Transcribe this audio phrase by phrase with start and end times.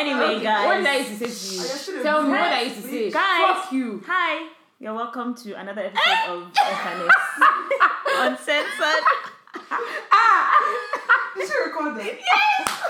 [0.00, 0.66] Anyway, Okay, guys.
[0.66, 2.02] What did I used to say to you?
[2.02, 3.10] Tell me what I used to say.
[3.10, 3.40] Guys.
[3.64, 4.02] Fuck you.
[4.06, 4.48] Hi,
[4.78, 7.10] you're welcome to another episode of FNS
[8.16, 9.04] Uncensored.
[11.36, 12.18] Did you record that?
[12.32, 12.80] Yes!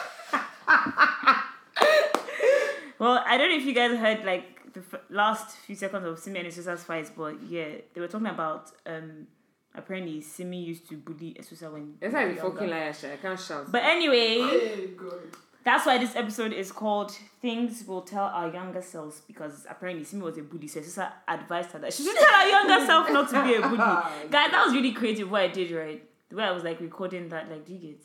[3.00, 6.18] well, I don't know if you guys heard like the f- last few seconds of
[6.18, 9.26] Simi and his sister's fight, but yeah, they were talking about um
[9.74, 12.52] apparently Simi used to bully Esosa when That's they how were you younger.
[12.52, 13.08] fucking liar, Sha.
[13.12, 13.72] I can't shout.
[13.72, 15.20] But anyway, Hey, God.
[15.64, 20.22] That's why this episode is called Things We'll Tell Our Younger Selves because apparently Simi
[20.22, 23.28] was a bully, so Esosa advised her that she should tell her younger self not
[23.30, 23.76] to be a bully.
[23.80, 26.02] Oh, Guys, that was really creative what I did, right?
[26.30, 28.00] The way I was like recording that, like, do you get?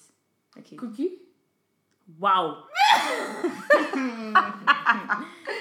[0.59, 0.75] Okay.
[0.75, 1.11] Cookie?
[2.19, 2.63] Wow.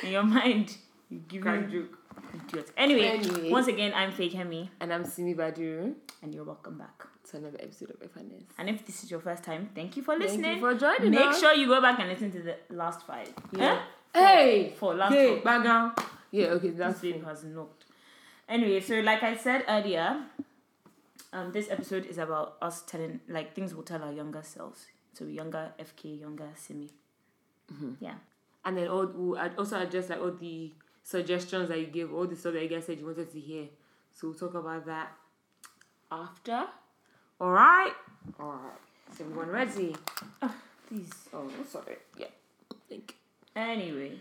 [0.03, 0.77] In your mind,
[1.09, 1.99] you give me joke.
[2.35, 2.71] Idiot.
[2.77, 3.51] Anyway, Anyway.
[3.51, 5.95] once again, I'm Fake Hemi, And I'm Simi Badu.
[6.23, 7.07] and you're welcome back.
[7.31, 8.45] To another episode of FNS.
[8.59, 10.43] And if this is your first time, thank you for listening.
[10.43, 11.21] Thank you for joining us.
[11.21, 11.41] Make us.
[11.41, 13.33] sure you go back and listen to the last five.
[13.53, 13.81] Yeah.
[14.13, 14.75] Hey!
[14.77, 15.99] For last Hey, back.
[16.31, 17.25] Yeah, okay, This that's babe it.
[17.25, 17.87] has knocked.
[18.47, 20.23] Anyway, so like I said earlier,
[21.33, 24.87] um, this episode is about us telling like things we'll tell our younger selves.
[25.15, 26.91] So younger FK, younger Simi.
[27.73, 27.93] Mm-hmm.
[28.01, 28.15] Yeah.
[28.67, 30.73] And then all, we'll also address, like all the
[31.05, 33.67] suggestions that you gave, all the stuff that you guys said you wanted to hear.
[34.13, 35.13] So we'll talk about that
[36.11, 36.65] after.
[37.41, 37.93] Alright?
[38.41, 38.79] Alright.
[39.13, 39.95] Is everyone ready?
[40.43, 40.55] Oh.
[40.89, 41.11] Please.
[41.33, 41.97] Oh, sorry.
[42.19, 42.27] Yeah.
[42.89, 43.15] Thank
[43.55, 43.63] you.
[43.63, 44.19] Anyway.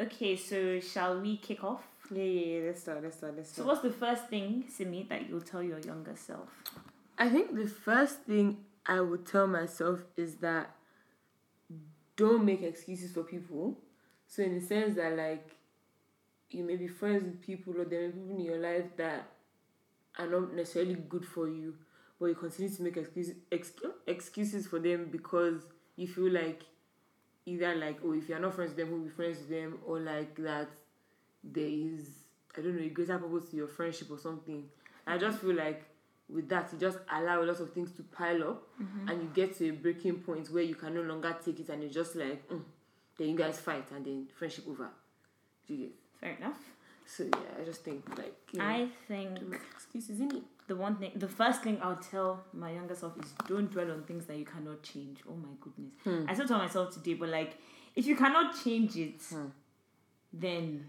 [0.00, 1.82] Okay, so shall we kick off?
[2.10, 2.66] Yeah, yeah, yeah.
[2.66, 3.02] Let's start.
[3.02, 3.36] Let's start.
[3.36, 3.64] Let's start.
[3.64, 6.48] So what's the first thing, Simi, that you'll tell your younger self?
[7.18, 10.70] I think the first thing I would tell myself is that
[12.16, 13.76] don't make excuses for people.
[14.26, 15.57] So in the sense that like
[16.50, 19.28] you may be friends with people or there may be people in your life that
[20.18, 21.74] are not necessarily good for you,
[22.18, 25.62] but you continue to make excuses excu- excuses for them because
[25.96, 26.62] you feel like
[27.46, 30.00] either like oh if you're not friends with them, we'll be friends with them, or
[30.00, 30.68] like that
[31.44, 32.08] there is
[32.56, 34.64] I don't know a greater purpose to your friendship or something.
[35.06, 35.84] I just feel like
[36.28, 38.68] with that you just allow a lot of things to pile up
[39.08, 41.82] and you get to a breaking point where you can no longer take it and
[41.82, 42.60] you're just like mm,
[43.16, 44.88] then you guys fight and then friendship over.
[45.66, 45.94] Do you get?
[46.20, 46.58] Fair enough.
[47.06, 49.38] So yeah, I just think like you know, I think
[49.74, 50.42] excuses in it.
[50.66, 54.02] the one thing, the first thing I'll tell my younger self is don't dwell on
[54.02, 55.20] things that you cannot change.
[55.28, 56.28] Oh my goodness.
[56.28, 57.56] I still tell myself today, but like,
[57.96, 59.22] if you cannot change it,
[60.32, 60.88] then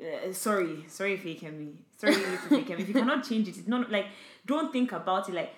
[0.00, 1.72] uh, sorry, sorry, fake me.
[1.98, 2.76] Sorry, little fake me.
[2.76, 4.06] If you cannot change it, it's not like
[4.46, 5.34] don't think about it.
[5.34, 5.54] Like,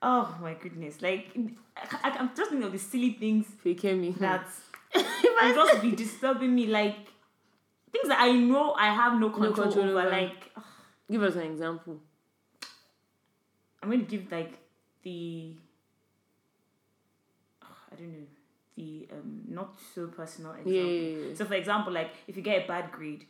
[0.00, 1.36] oh my goodness, like
[1.76, 4.12] I, I'm just thinking of the silly things Fake me.
[4.20, 4.48] that
[4.94, 6.66] will just be disturbing me.
[6.66, 7.09] Like
[7.92, 10.00] things that I know I have no control, control over.
[10.00, 10.10] over.
[10.10, 10.52] Like
[11.10, 11.98] Give us an example.
[13.82, 14.52] I'm going to give like
[15.02, 15.52] the
[17.62, 18.26] I don't know
[18.76, 20.72] the um not so personal example.
[20.72, 21.34] Yeah, yeah, yeah.
[21.34, 23.24] So for example, like if you get a bad grade,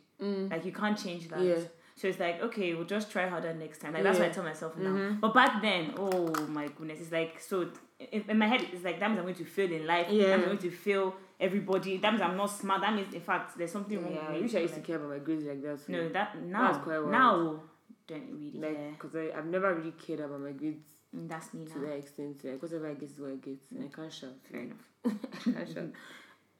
[0.51, 1.41] like you can't change that.
[1.41, 1.55] Yeah.
[1.95, 3.93] So it's like okay, we'll just try harder next time.
[3.93, 5.17] Like that's what I tell myself now.
[5.19, 7.69] But back then, oh my goodness, it's like so.
[8.11, 10.07] In, in my head, it's like that means I'm going to fail in life.
[10.09, 10.33] Yeah.
[10.33, 11.97] I'm going to fail everybody.
[11.97, 12.81] That means I'm not smart.
[12.81, 14.95] That means in fact there's something wrong Yeah, with I wish I used to care
[14.97, 15.85] about my grades like that.
[15.85, 15.91] too.
[15.91, 17.11] No, that now quite wild.
[17.11, 17.59] now
[18.07, 18.91] don't really like care.
[18.91, 21.87] because I I've never really cared about my grades Mm, That's me to now.
[21.87, 22.41] that extent.
[22.45, 24.35] Like whatever I get is what I get, and I can't shout.
[24.49, 24.77] Fair enough.
[25.05, 25.89] I can't shout.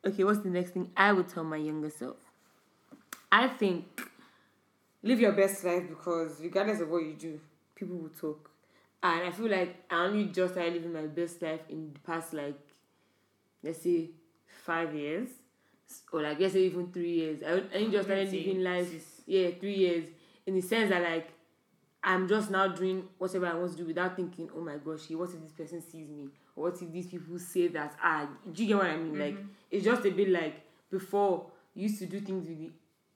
[0.06, 2.18] Okay, what's the next thing I would tell my younger self?
[3.31, 3.86] I think
[5.03, 7.40] live your best life because regardless of what you do,
[7.75, 8.50] people will talk.
[9.02, 12.34] And I feel like I only just started living my best life in the past
[12.34, 12.59] like
[13.63, 14.09] let's say
[14.66, 15.30] five years.
[16.14, 17.44] Or like let's say even three years.
[17.46, 19.04] I I just started living life six.
[19.26, 20.06] yeah, three years.
[20.46, 21.30] In the sense that like
[22.04, 25.30] I'm just now doing whatever I want to do without thinking, oh my gosh, what
[25.30, 26.30] if this person sees me?
[26.56, 29.20] Or what if these people say that ah do you get what I mean?
[29.20, 29.38] Like
[29.70, 32.72] it's just a bit like before you used to do things with the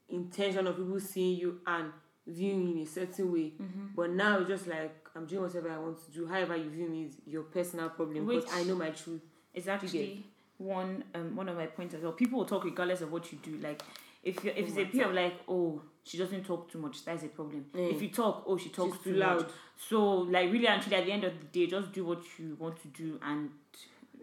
[0.09, 1.91] intention of people seeing you and
[2.27, 3.53] viewing you in a certain way.
[3.95, 6.27] But now it's just like I'm doing whatever I want to do.
[6.27, 9.21] However you view me is your personal problem because Which- I know my truth.
[9.67, 10.25] Actually
[10.57, 12.11] one um one of my points as well.
[12.13, 13.57] People will talk regardless of what you do.
[13.61, 13.81] Like
[14.23, 17.23] if you if it's a peer of like oh she doesn't talk too much, that's
[17.23, 17.65] a problem.
[17.75, 17.93] Mm.
[17.95, 19.37] If you talk, oh she talks She's too loud.
[19.41, 19.51] loud.
[19.89, 22.55] So like really and truly at the end of the day, just do what you
[22.59, 23.49] want to do and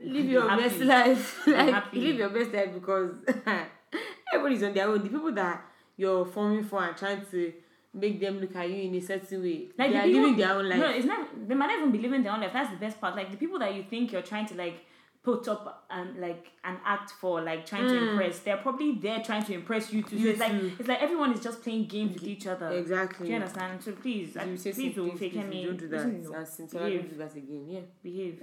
[0.02, 0.62] live your happy.
[0.62, 1.42] best life.
[1.46, 3.14] Like live your best life because
[4.32, 5.02] everybody's on their own.
[5.02, 5.64] The people that
[5.96, 7.52] you're forming for and trying to
[7.94, 10.36] make them look at you in a certain way, Like they the are people- living
[10.38, 10.78] their own life.
[10.78, 11.48] No, it's not.
[11.48, 12.52] They might not even be living their own life.
[12.52, 13.14] That's the best part.
[13.16, 14.84] Like the people that you think you're trying to like
[15.22, 18.40] put up and like an act for, like trying to impress.
[18.40, 20.16] They're probably there trying to impress you too.
[20.16, 20.20] So Mm.
[20.24, 22.68] You it's like it's like everyone is just playing games with each other.
[22.70, 23.26] exactly.
[23.26, 23.82] Do you understand?
[23.82, 25.64] So please, You say please, something, don't fake please, me.
[25.66, 26.06] Don't do that.
[26.06, 27.10] Listen, And since I don't behave.
[27.10, 27.66] do that again.
[27.68, 27.80] Yeah.
[28.02, 28.42] behave.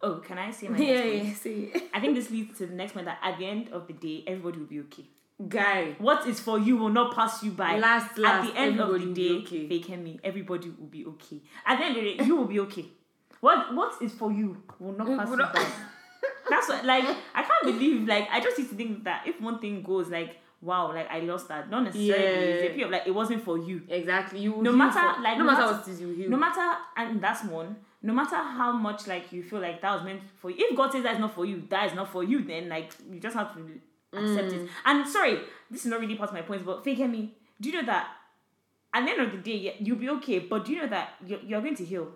[0.00, 1.24] Oh, can I say my yeah, next point?
[1.24, 1.82] yeah, say it.
[1.94, 4.24] I think this leads to the next point that at the end of the day,
[4.26, 5.04] everybody will be okay.
[5.48, 5.96] Guy.
[5.98, 7.76] What is for you will not pass you by.
[7.78, 9.68] Last, at the end of the day, be okay.
[9.68, 10.18] fake me.
[10.22, 11.40] Everybody will be okay.
[11.66, 12.86] At the end of the day, you will be okay.
[13.44, 14.48] What what is for you
[14.80, 15.66] will not pass you by.
[16.50, 17.04] That's what like
[17.34, 20.38] I can't believe like I just used to think that if one thing goes like
[20.62, 22.74] wow like I lost that not necessarily it's a Yeah.
[22.74, 23.82] pure, like it wasn't for you.
[23.88, 24.40] Exactly.
[24.40, 26.30] You No matter, for- like, no no matter matter- what you heal.
[26.30, 27.76] No matter and that's one.
[28.02, 30.56] No matter how much like you feel like that was meant for you.
[30.58, 32.44] If God says that is not for you, that is not for you.
[32.44, 33.60] Then like you just have to
[34.18, 34.64] accept Mm.
[34.64, 34.70] it.
[34.86, 37.34] And sorry, this is not really part of my points, but fake me.
[37.60, 38.06] Do you know that
[38.94, 40.38] at the end of the day, you'll be okay.
[40.40, 42.08] But do you know that you're, you're going to heal?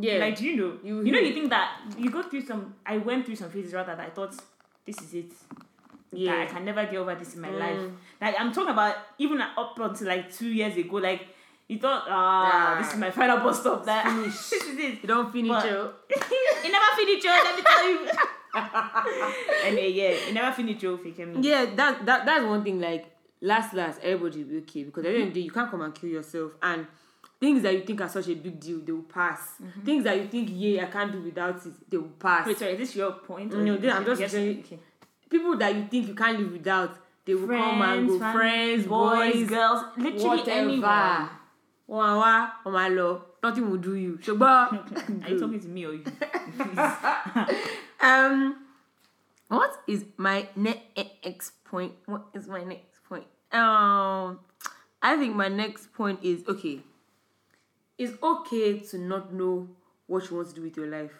[0.00, 0.18] Yeah.
[0.18, 0.78] Like, do you know?
[0.82, 2.74] You You, know, you think that you go through some.
[2.86, 4.34] I went through some phases rather that I thought
[4.86, 5.32] this is it.
[6.12, 6.32] yeah.
[6.36, 7.78] That I can never get over this in my life.
[7.78, 7.92] Mm.
[8.20, 10.96] Like I'm talking about even up until like two years ago.
[10.96, 11.26] Like
[11.68, 12.78] you thought, ah, Ah.
[12.82, 13.84] this is my final bus stop.
[13.84, 14.50] That Finish.
[14.50, 15.02] this is it.
[15.02, 18.08] You don't finish But- you never finish Joe, let me tell you.
[19.64, 21.48] anyway, yeah, you never finish Joe faking me.
[21.48, 22.80] Yeah, that that that's one thing.
[22.80, 23.06] Like
[23.40, 25.70] last, last, everybody will be okay because at the end of the day, you can't
[25.70, 26.52] come and kill yourself.
[26.62, 26.86] And
[27.42, 29.40] things that you think are such a big deal, they will pass.
[29.84, 32.46] Things that you think, yeah, I can't do without it, they will pass.
[32.46, 33.52] Wait, sorry, is this your point?
[33.52, 34.78] No, this- I'm just Yes, saying- okay.
[35.28, 36.90] People that you think you can't live without,
[37.24, 38.18] they will come and go.
[38.20, 40.50] fam- Friends, boys, girls, literally whatever.
[40.70, 41.28] anyone.
[41.90, 42.34] Wọ́n wá,
[42.64, 43.20] wọ́n máa.
[43.42, 44.12] Nothing will do you.
[44.22, 45.24] Ṣùgbọ́n.
[45.24, 46.04] Are you talking to me or you?
[48.00, 48.56] Um,
[49.48, 51.92] what is my next point?
[52.06, 53.26] What is my next point?
[53.52, 54.40] Um,
[55.02, 56.80] I think my next point is okay.
[57.98, 59.68] It's okay to not know
[60.06, 61.12] what you want to do with your life.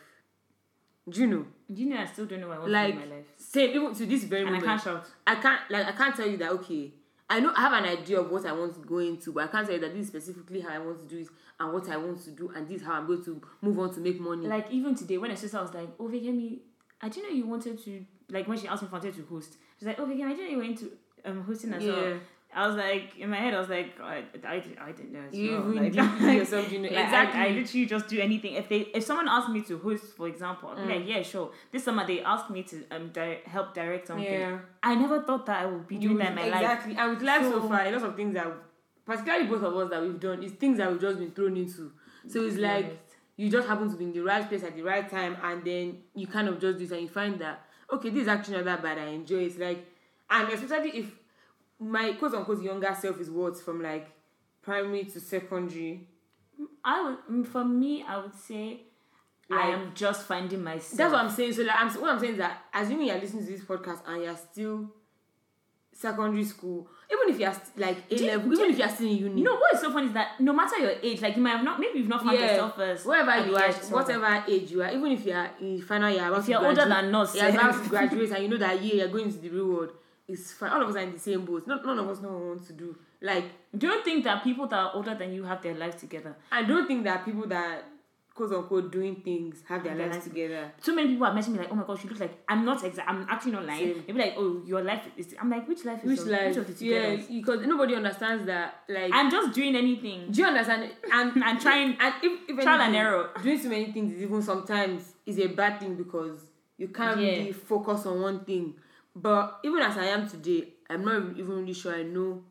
[1.08, 1.46] Do you know?
[1.72, 3.16] Do you know I still don't know what I want Like, to do in my
[3.16, 3.26] life?
[3.36, 5.06] say even to this very And I moment, can't shout.
[5.26, 6.92] I can't like I can't tell you that okay.
[7.28, 9.46] I know I have an idea of what I want to go into, but I
[9.46, 11.28] can't tell you that this is specifically how I want to do it
[11.58, 13.92] and what I want to do, and this is how I'm going to move on
[13.94, 14.46] to make money.
[14.46, 16.58] Like even today, when a sister was like, "Oh, Vigemi,
[17.00, 19.24] I didn't know you wanted to." Like when she asked me if I wanted to
[19.24, 20.92] host, she's like, "Oh, Vigemi, I didn't know you were into
[21.24, 22.20] um hosting as yeah, well."
[22.54, 25.20] I was like, in my head, I was like, I, I, didn't- I didn't know.
[25.26, 25.74] as you well.
[25.82, 26.02] like, you
[26.40, 27.40] yourself, you know Like, exactly.
[27.40, 28.54] I, I literally just do anything.
[28.54, 30.96] If they, if someone asked me to host, for example, I'd be Mm.
[30.98, 31.50] like, yeah, sure.
[31.70, 34.24] This summer they asked me to um di- help direct something.
[34.24, 34.58] yeah.
[34.82, 36.60] I never thought that I would be doing You- that in my life.
[36.60, 36.96] exactly.
[36.98, 38.46] And with life so, So- far, a lot of things that,
[39.06, 41.90] particularly both of us that we've done, is things that we've just been thrown into.
[42.28, 42.98] So it's like
[43.36, 45.98] you just happen to be in the right place at the right time, and then
[46.14, 48.64] you kind of just do this, and you find that okay, this is actually not
[48.66, 48.98] that bad.
[48.98, 49.58] I enjoy it.
[49.58, 49.86] Like,
[50.30, 51.06] and especially if
[51.82, 54.08] my quote unquote younger self is what from like
[54.62, 56.08] primary to secondary.
[56.84, 58.82] I would, mm, for me, I would say,
[59.50, 60.96] I am just finding myself.
[60.96, 61.52] That's what I'm saying.
[61.54, 64.22] So like, I'm what I'm saying is that assuming you're listening to this podcast and
[64.22, 64.88] you're still
[65.94, 69.16] secondary school, even if you're st- like A Do level, even if you're still in
[69.18, 71.50] uni, No, what is so funny is that no matter your age, like you might
[71.50, 72.50] have not, maybe you've not found Yeah.
[72.52, 73.06] yourself first.
[73.06, 76.26] wherever at you are, whatever age you are, even if you are in final year,
[76.28, 78.82] about If you're older graduate, than us, you're about to graduate, and you know that
[78.82, 79.92] year you're going into the real world.
[80.32, 80.70] It's fine.
[80.70, 81.66] All of us are in the same boat.
[81.66, 82.96] Not, none of us know what we want to do.
[83.20, 83.44] Like,
[83.76, 86.36] do you think that people that are older than you have their lives together?
[86.50, 87.84] I don't think that people that
[88.34, 90.72] quote unquote doing things have their their lives lives- together.
[90.80, 92.82] So many people have messaged me like, "Oh my gosh, you look like I'm not
[92.82, 93.06] exact.
[93.10, 94.04] I'm actually not lying." Same.
[94.06, 96.48] They be like, "Oh, your life is." I'm like, "Which life is Which of, life?
[96.48, 98.84] Which of the yeah, because nobody understands that.
[98.88, 100.30] Like, I'm just doing anything.
[100.32, 100.90] do you understand?
[101.12, 103.30] And I'm trying- And if, if trial and anything, error.
[103.42, 106.38] Doing too many things is even sometimes is a bad thing because
[106.78, 107.28] you can't Yeah.
[107.36, 108.74] really focus on one thing.
[109.14, 112.42] But even as I am today, I'm not even really sure I know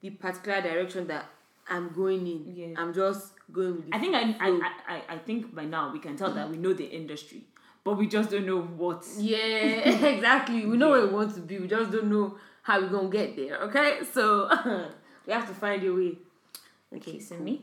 [0.00, 1.26] the particular direction that
[1.68, 2.54] I'm going in.
[2.54, 2.80] Yeah.
[2.80, 4.34] I'm just going with the I think I.
[4.40, 7.44] I, I, I think by now we can tell that we know the industry,
[7.84, 9.06] but we just don't know what.
[9.16, 9.38] Yeah,
[10.08, 10.66] exactly.
[10.66, 11.58] We know where we want to be.
[11.58, 13.58] We just don't know how we're gonna get there.
[13.62, 14.48] Okay, so
[15.26, 16.18] we have to find a way.
[16.94, 17.62] Okay, so me.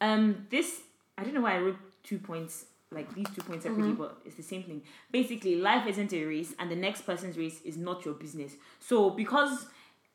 [0.00, 0.82] Um, this
[1.16, 4.02] I don't know why I wrote two points like these two points separately, Mm-hmm.
[4.02, 4.82] but it's the same thing.
[5.10, 8.52] Basically, life isn't a race, and the next person's race is not your business.
[8.80, 9.66] So because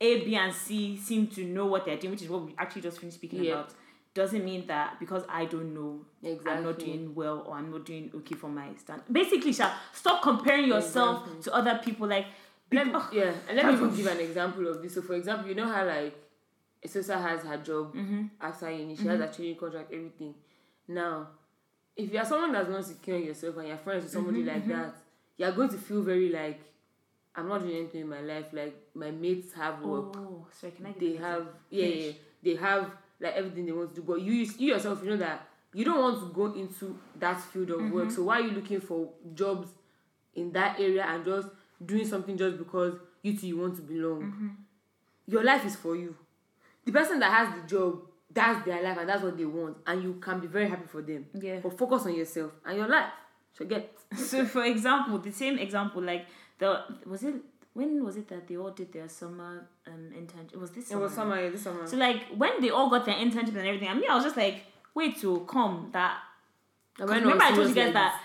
[0.02, 2.82] A, B, and C seem to know what they're doing, which is what we actually
[2.84, 3.54] just finished speaking Yeah.
[3.54, 3.74] about,
[4.16, 6.02] doesn't mean that because I don't know,
[6.48, 9.04] I'm not doing well or I'm not doing okay for my stand.
[9.12, 11.44] Basically, Sha, stop comparing yourself Exactly.
[11.44, 12.08] to other people.
[12.08, 12.26] Like,
[12.72, 14.96] Let me, ugh, yeah, and let me even give an example of this.
[14.96, 16.16] So, for example, you know how like
[16.86, 18.24] Esosa has her job Mm-hmm.
[18.42, 20.34] after uni, she has a training contract, everything.
[20.88, 21.28] Now,
[22.00, 24.50] if you are someone that's not secure in yourself and you're friends with somebody Mm-hmm,
[24.50, 24.96] like that,
[25.38, 26.60] you're going to feel very like
[27.36, 28.46] I'm not doing anything in my life.
[28.52, 30.92] Like my mates have work, oh, sorry, can I?
[30.92, 32.12] Get they have yeah, yeah,
[32.44, 34.02] they have like everything they want to do.
[34.02, 37.70] But you you yourself, you know that you don't want to go into that field
[37.72, 37.94] of Mm-hmm.
[37.94, 38.12] work.
[38.12, 39.70] So why are you looking for jobs
[40.36, 41.48] in that area and just
[41.86, 44.22] doing something just because you two you want to belong?
[44.24, 44.48] Mm-hmm.
[45.28, 46.16] Your life is for you.
[46.86, 48.02] The person that has the job,
[48.32, 51.02] that's their life and that's what they want, and you can be very happy for
[51.02, 51.26] them.
[51.34, 51.60] Yeah.
[51.62, 53.12] But focus on yourself and your life.
[53.54, 53.92] Forget.
[54.16, 56.26] so for example, the same example, like
[56.58, 57.36] the was it
[57.74, 60.54] when was it that they all did their summer um internship?
[60.54, 61.86] It was this It was summer, yeah, this summer.
[61.88, 64.38] So like when they all got their internship and everything, I mean I was just
[64.38, 66.29] like, wait to come that And Cause when
[67.06, 68.22] remember I told you guys like that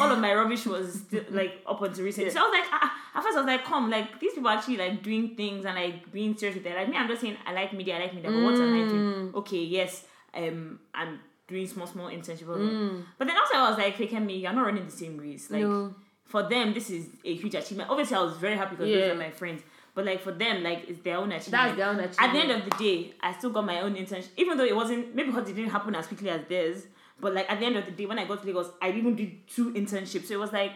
[0.00, 2.30] all of my rubbish was still, like up until recently.
[2.30, 4.56] So I was like, ah, at first I was like, come, like these people are
[4.58, 6.74] actually like doing things and like being serious with it.
[6.76, 8.78] Like me, I'm just saying I like media, I like media, but what am I
[8.82, 8.88] Mm.
[8.90, 9.32] doing?
[9.36, 10.04] Okay, yes,
[10.34, 12.44] um, I'm doing small, small internship.
[12.44, 13.04] Mm.
[13.18, 15.50] But then also I was like, fake me, you're not running the same race.
[15.50, 15.94] Like No.
[16.24, 17.88] for them, this is a huge achievement.
[17.90, 19.12] Obviously, I was very happy because those Yeah.
[19.12, 19.62] are my friends.
[19.94, 21.52] But like for them, like it's their own achievement.
[21.52, 22.20] That's their own achievement.
[22.20, 24.76] At the end of the day, I still got my own internship, even though it
[24.76, 26.86] wasn't maybe because it didn't happen as quickly as theirs.
[27.20, 29.16] But like at the end of the day, when I got to Lagos, I even
[29.16, 30.26] did two internships.
[30.26, 30.74] So it was like,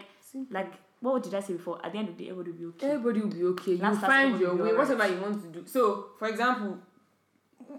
[0.49, 1.83] like what did I say before?
[1.83, 2.87] At the end of the day, everybody will be okay.
[2.91, 3.71] Everybody will be okay.
[3.71, 5.67] You Last task, find your way, whatever you want to do.
[5.67, 6.77] So, for example,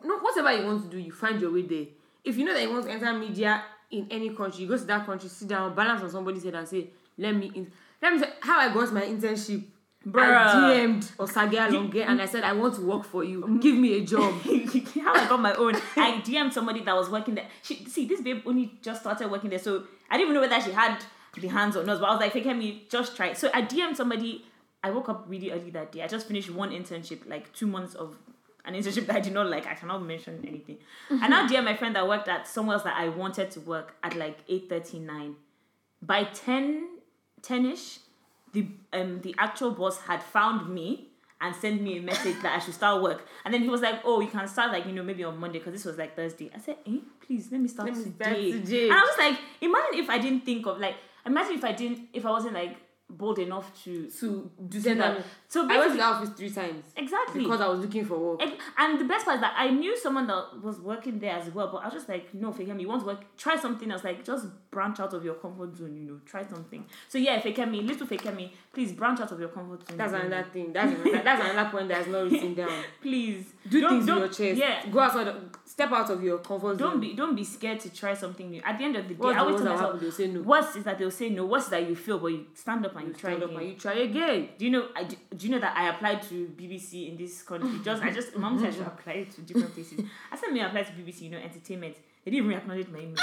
[0.04, 1.86] no, whatever you want to do, you find your way there.
[2.24, 4.84] If you know that you want to enter media in any country, you go to
[4.84, 6.88] that country, sit down, balance on somebody's head, and say,
[7.18, 9.62] "Let me in." Let me say how I got my internship.
[10.06, 10.20] Bruh.
[10.20, 13.42] I DM'd Osagie Alonge and I said, I want to work for you.
[13.42, 13.62] Mm.
[13.62, 14.34] Give me a job.
[15.02, 15.76] How I got my own.
[15.96, 17.46] I DM'd somebody that was working there.
[17.62, 20.60] She see this babe only just started working there, so I didn't even know whether
[20.60, 20.98] she had
[21.40, 22.00] the hands or not.
[22.00, 24.44] But I was like, "Fake me, just try." it." So I DM'd somebody.
[24.84, 26.02] I woke up really early that day.
[26.02, 28.16] I just finished one internship, like two months of
[28.64, 29.66] an internship that I did not like.
[29.66, 30.78] I cannot mention anything.
[31.10, 33.94] And now DM my friend that worked at somewhere else that I wanted to work
[34.02, 35.36] at like eight thirty nine.
[36.04, 36.88] By 10
[37.42, 37.98] 10ish,
[38.52, 41.08] the um the actual boss had found me
[41.40, 43.26] and sent me a message that I should start work.
[43.44, 45.58] And then he was like, "Oh, you can start like you know maybe on Monday
[45.58, 48.50] because this was like Thursday." I said, "Eh, please let me start Let me today."
[48.50, 48.84] start today.
[48.88, 52.08] And I was like, imagine if I didn't think of like, imagine if I didn't
[52.12, 52.76] if I wasn't like
[53.16, 55.24] bold enough to to do that.
[55.48, 57.42] So I went to the office three times exactly.
[57.42, 58.42] because I was looking for work.
[58.42, 61.50] And, and the best part is that I knew someone that was working there as
[61.54, 64.02] well, but I was just like, no, Fakemi, you want to work, try something else,
[64.04, 66.84] like just branch out of your comfort zone, you know, try something.
[67.08, 69.98] So yeah, Fakemi, little Fakemi, please branch out of your comfort zone.
[69.98, 70.72] That's another thing.
[70.72, 72.82] That's another, that's another point that's not written down.
[73.02, 74.60] Please Do Don't- things don't- with your chest.
[74.60, 75.28] Yeah, Go outside.
[75.28, 76.90] of- Step out of your comfort zone.
[76.90, 78.60] don't be don't be scared to try something new.
[78.62, 80.42] At the end of the day, What's I always tell myself, no.
[80.42, 81.46] worst is that they'll say no.
[81.46, 83.42] Worst is that you fail, but you stand up and you, You try again.
[83.42, 84.48] up and you try again.
[84.58, 84.88] Do you know?
[84.96, 87.80] I do, do you know that I applied to BBC in this country?
[87.84, 90.04] Just I just mom said I should apply to different places.
[90.30, 91.96] I said me apply to BBC, you know, entertainment.
[92.24, 93.16] They didn't even acknowledge my email.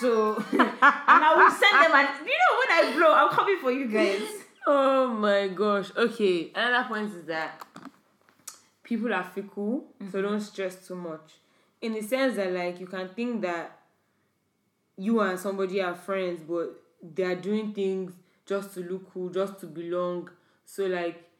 [0.00, 1.92] So and I will send them.
[1.92, 4.28] And you know when I blow, I'm coming for you guys.
[4.66, 5.90] Oh my gosh.
[5.96, 6.50] Okay.
[6.54, 7.66] Another point is that
[8.82, 10.22] people are fickle, so mm-hmm.
[10.22, 11.34] don't stress too much.
[11.82, 13.78] In the sense that like you can think that
[14.96, 18.12] you and somebody are friends, but they are doing things
[18.46, 20.30] just to look cool, just to belong.
[20.64, 21.30] So like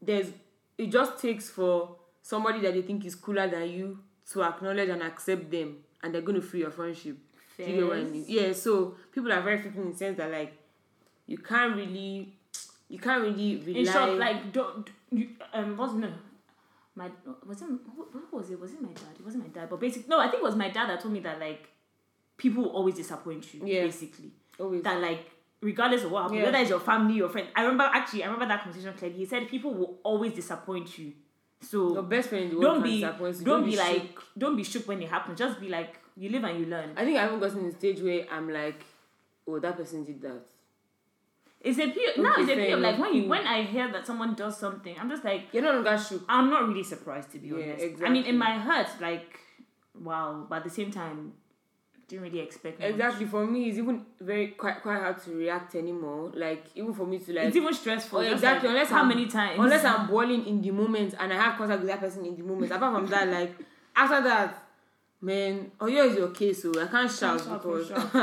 [0.00, 0.28] there's
[0.76, 3.98] it just takes for somebody that they think is cooler than you
[4.32, 7.16] to acknowledge and accept them and they're gonna free your friendship.
[7.56, 8.24] Do you get what I mean?
[8.28, 10.52] Yeah, so people are very fickle in the sense that like
[11.26, 12.32] you can't really
[12.88, 16.10] you can't really rely In short, like don't you, um what's no
[16.94, 17.10] my
[17.46, 18.60] was it who, who was it?
[18.60, 19.14] Was it my dad?
[19.18, 21.14] It wasn't my dad, but basically no, I think it was my dad that told
[21.14, 21.68] me that like
[22.36, 23.62] people always disappoint you.
[23.64, 23.84] Yeah.
[23.84, 24.30] Basically.
[24.58, 26.46] always that like regardless of what happens, Yeah.
[26.46, 27.48] whether it's your family, your friend.
[27.54, 29.16] I remember actually, I remember that conversation clearly.
[29.18, 31.12] He said people will always disappoint you.
[31.60, 33.10] So your best friend don't be you.
[33.44, 33.80] don't be shook.
[33.84, 35.38] like don't be shook when it happens.
[35.38, 36.92] Just be like you live and you learn.
[36.96, 38.84] I think I haven't gotten to the stage where I'm like,
[39.46, 40.42] oh that person did that.
[41.60, 42.34] It's a period now.
[42.38, 45.24] It's a period like when you when I hear that someone does something, I'm just
[45.24, 46.22] like You're no longer shook.
[46.28, 48.02] I'm not really surprised to be Yeah, honest.
[48.04, 49.40] I mean, in my heart, like
[50.00, 51.32] wow, but at the same time,
[52.08, 52.88] didn't really expect much.
[52.90, 53.26] Exactly.
[53.26, 56.32] For me, it's even very quite quite hard to react anymore.
[56.34, 58.18] Like even for me to like It's even stressful.
[58.20, 58.68] Oh, exactly.
[58.68, 59.58] like, Unless how I'm- many times?
[59.60, 62.42] unless I'm boiling in the moment and I have contact with that person in the
[62.42, 62.72] moment.
[62.72, 63.54] Apart from that, like
[63.96, 64.62] after that,
[65.20, 67.98] man, oh yeah, your case, so I can't shout shout for because sure.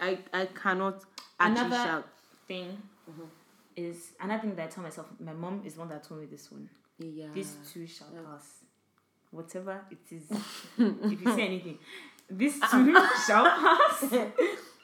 [0.00, 1.02] I, I cannot
[1.38, 2.08] actually Another- shout.
[2.48, 2.76] thing
[3.08, 3.22] mm-hmm.
[3.76, 5.06] is another thing that I tell myself.
[5.20, 6.68] My mom is one that told me this one.
[6.98, 7.26] Yeah.
[7.32, 8.20] This too shall Yeah.
[8.28, 8.54] pass.
[9.30, 10.22] Whatever it is,
[10.78, 11.78] if you say anything,
[12.30, 12.94] this too
[13.26, 14.12] shall pass.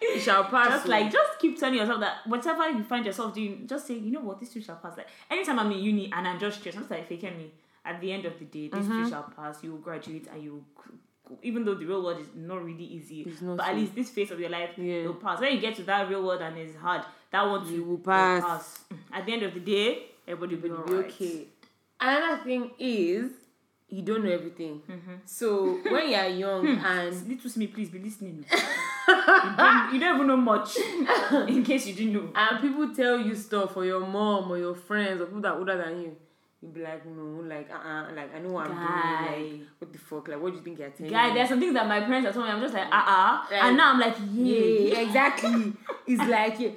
[0.01, 0.69] it shall pass.
[0.69, 4.11] just like just keep telling yourself that whatever you find yourself doing, just say, you
[4.13, 4.97] know what, this too shall pass.
[4.97, 7.53] Like anytime I'm in uni and I'm just stressed, I'm just like faking me.
[7.87, 9.05] At the end of the day, this Mm-hmm.
[9.05, 9.63] too shall pass.
[9.63, 10.65] You will graduate and you will.
[11.43, 14.31] Even though the real world is not really easy, not but at least this phase
[14.31, 15.05] of your life Yeah.
[15.07, 15.41] will pass.
[15.41, 17.99] When you get to that real world and it's hard, that one too You will
[17.99, 18.85] pass.
[19.13, 21.07] At the end of the day, everybody will be alright.
[21.11, 21.47] okay.
[22.01, 23.31] Another thing is
[23.89, 24.83] you don't know everything.
[25.25, 28.45] So when you're young and Little to me, please be listening.
[28.51, 30.77] you, don't, you don't even know much.
[31.49, 32.29] In case you didn't know.
[32.35, 35.59] and people tell you stuff or your mom or your friends or people that are
[35.59, 36.17] older than you,
[36.63, 39.51] you be like, no, like, uh, uh like I know what I'm doing.
[39.61, 40.29] Like, what the fuck?
[40.29, 41.35] Like, what do you think you're telling Guy, me?
[41.35, 42.55] there's some things that my parents are telling me.
[42.55, 44.57] I'm just like, uh uh Like, And now I'm like, yeah.
[44.57, 45.73] Yeah, exactly.
[46.07, 46.71] it's like yeah.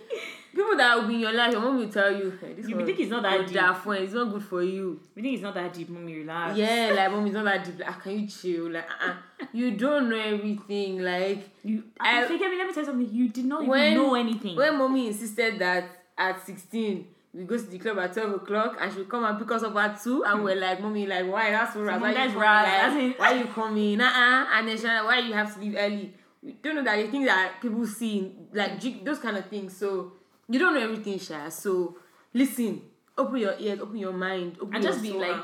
[0.58, 2.76] People that will be in your life, your mom will tell you, hey, this You
[2.76, 3.56] one think it's not that deep.
[3.56, 5.00] that it's not good for you.
[5.16, 6.16] We think it's not that deep, mommy.
[6.16, 6.58] Relax.
[6.58, 7.80] Yeah, like mom, it's not that deep.
[7.80, 8.72] Like, ah, can you chill?
[8.72, 11.00] Like, uh, uh you don't know everything.
[11.02, 12.58] Like, You, I- I, forget me.
[12.58, 13.10] Let me tell you something.
[13.14, 14.56] You did not When- even know anything.
[14.56, 15.86] when mommy insisted that
[16.18, 19.52] at 16 we go to the club at 12 o'clock and she'll come and pick
[19.52, 23.10] us up at 2 and we're like mommy like why that's so why you coming
[23.10, 24.46] like, why you coming uh-uh.
[24.54, 26.12] and then like why you have to leave early
[26.42, 30.14] you don't know that you think that people see like those kind of things so
[30.50, 31.50] you don't know everything Sha.
[31.50, 31.98] so
[32.34, 32.82] listen
[33.18, 35.36] open your ears open your mind open And your just be like-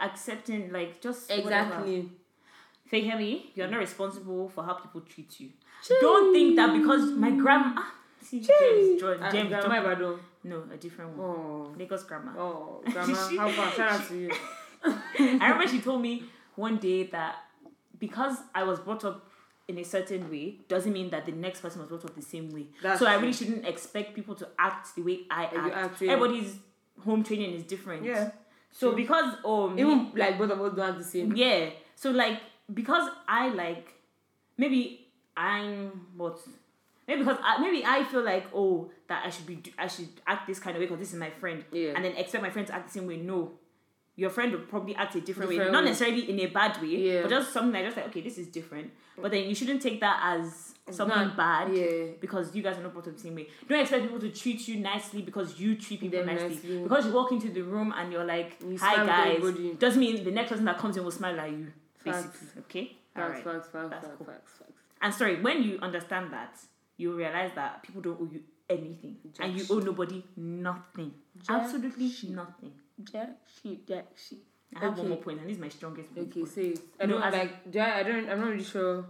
[0.00, 1.48] Accepting, like, just whatever.
[1.48, 2.10] exactly
[2.86, 3.50] Fake me.
[3.54, 5.50] You're not responsible for how people treat you.
[6.00, 7.72] Don't think that because my grandma.
[7.76, 10.18] Ah, see, James, James, Ah, James, grandma Ibadan.
[10.44, 11.26] no, a different one.
[11.26, 12.32] oh Lagos grandma.
[12.36, 14.30] oh grandma how far shout out to you
[14.84, 16.24] I remember she told me
[16.56, 17.36] one day that
[17.98, 19.26] because I was brought up
[19.68, 22.50] in a certain way doesn't mean that the next person was brought up the same
[22.50, 22.66] way.
[22.82, 25.74] That's so I really shouldn't expect people to act the way I act.
[25.74, 26.12] act, yeah.
[26.12, 26.56] Everybody's
[27.04, 28.04] home training is different.
[28.04, 28.30] yeah
[28.70, 28.96] So True.
[28.96, 31.70] because um even like both of us don't have the same yeah.
[31.96, 32.40] So like
[32.72, 33.88] because I like
[34.58, 35.06] maybe
[35.36, 36.38] I'm what
[37.08, 40.46] maybe because I, maybe I feel like oh that I should be I should act
[40.46, 41.92] this kind of way because this is my friend Yeah.
[41.96, 43.16] and then expect my friend to act the same way.
[43.16, 43.52] No,
[44.16, 46.88] your friend will probably act a different, way, Different not necessarily in a bad way,
[46.88, 47.22] Yeah.
[47.22, 48.92] but just something like just like okay this is different.
[49.20, 51.74] But then you shouldn't take that as something not- bad.
[51.74, 52.12] yeah.
[52.20, 53.48] Because you guys are not brought up the same way.
[53.68, 56.48] Don't expect people to treat you nicely because you treat people nicely.
[56.48, 56.82] nicely.
[56.82, 60.30] Because you walk into the room and you're like, You "Hi guys," doesn't mean the
[60.30, 61.72] next person that comes in will smile at you.
[61.98, 62.26] Facts.
[62.26, 62.96] Basically, okay.
[63.14, 63.44] Facts, Alright.
[63.44, 64.26] facts, facts, That's facts, cool.
[64.26, 64.72] facts, facts.
[65.00, 66.58] And sorry, when you understand that,
[66.96, 71.12] you realize that people don't owe you anything, Jack and you owe nobody nothing.
[71.48, 72.72] Absolutely nothing.
[73.02, 73.30] Jack
[73.62, 74.38] shit, jack shit.
[74.76, 75.08] I have one Okay.
[75.08, 76.28] more point, and this is my strongest point.
[76.30, 76.80] Okay, say it.
[77.00, 77.70] I No, don't like.
[77.70, 78.28] Do I, I don't.
[78.28, 79.04] I'm not really sure.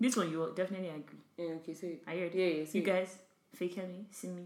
[0.00, 1.18] This one you will definitely agree.
[1.36, 2.02] Yeah, okay, say it.
[2.14, 2.38] You ready?
[2.38, 2.64] Yeah, yeah.
[2.64, 2.86] Say You it.
[2.86, 3.18] guys,
[3.54, 4.42] fake me, see me,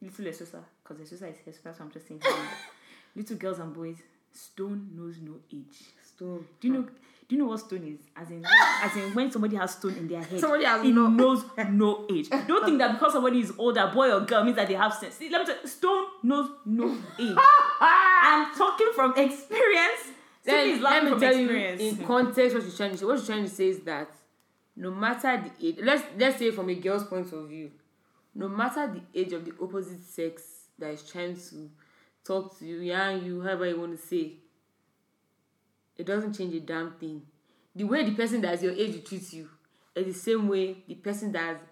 [0.00, 2.20] little Esosa, because Esosa is Esosa, so I'm just saying.
[3.16, 3.96] little girls and boys,
[4.32, 5.78] stone knows no age.
[6.14, 6.46] Stone.
[6.60, 6.88] Do you know?
[7.30, 8.00] Do you know what stone is?
[8.16, 8.44] As in,
[8.82, 10.40] as in when somebody has stone in their head.
[10.40, 12.28] Somebody has it no- knows no age.
[12.28, 15.14] Don't think that because somebody is older, boy or girl, means that they have sense.
[15.14, 16.88] See, let me tell you, stone knows no
[17.20, 17.36] age.
[17.80, 20.08] I'm talking from experience.
[20.42, 23.04] Then let me tell you in context what she's trying to say.
[23.04, 24.10] What she's trying to say is that
[24.74, 27.70] no matter the age, let's let's say from a girl's point of view,
[28.34, 30.42] no matter the age of the opposite sex
[30.80, 31.70] that is trying to
[32.24, 34.32] talk to you, yarn you, however you want to say,
[36.00, 37.22] it doesn't change a damn thing.
[37.74, 39.48] The way the person that's your age treats you
[39.94, 41.62] is the same way the person that's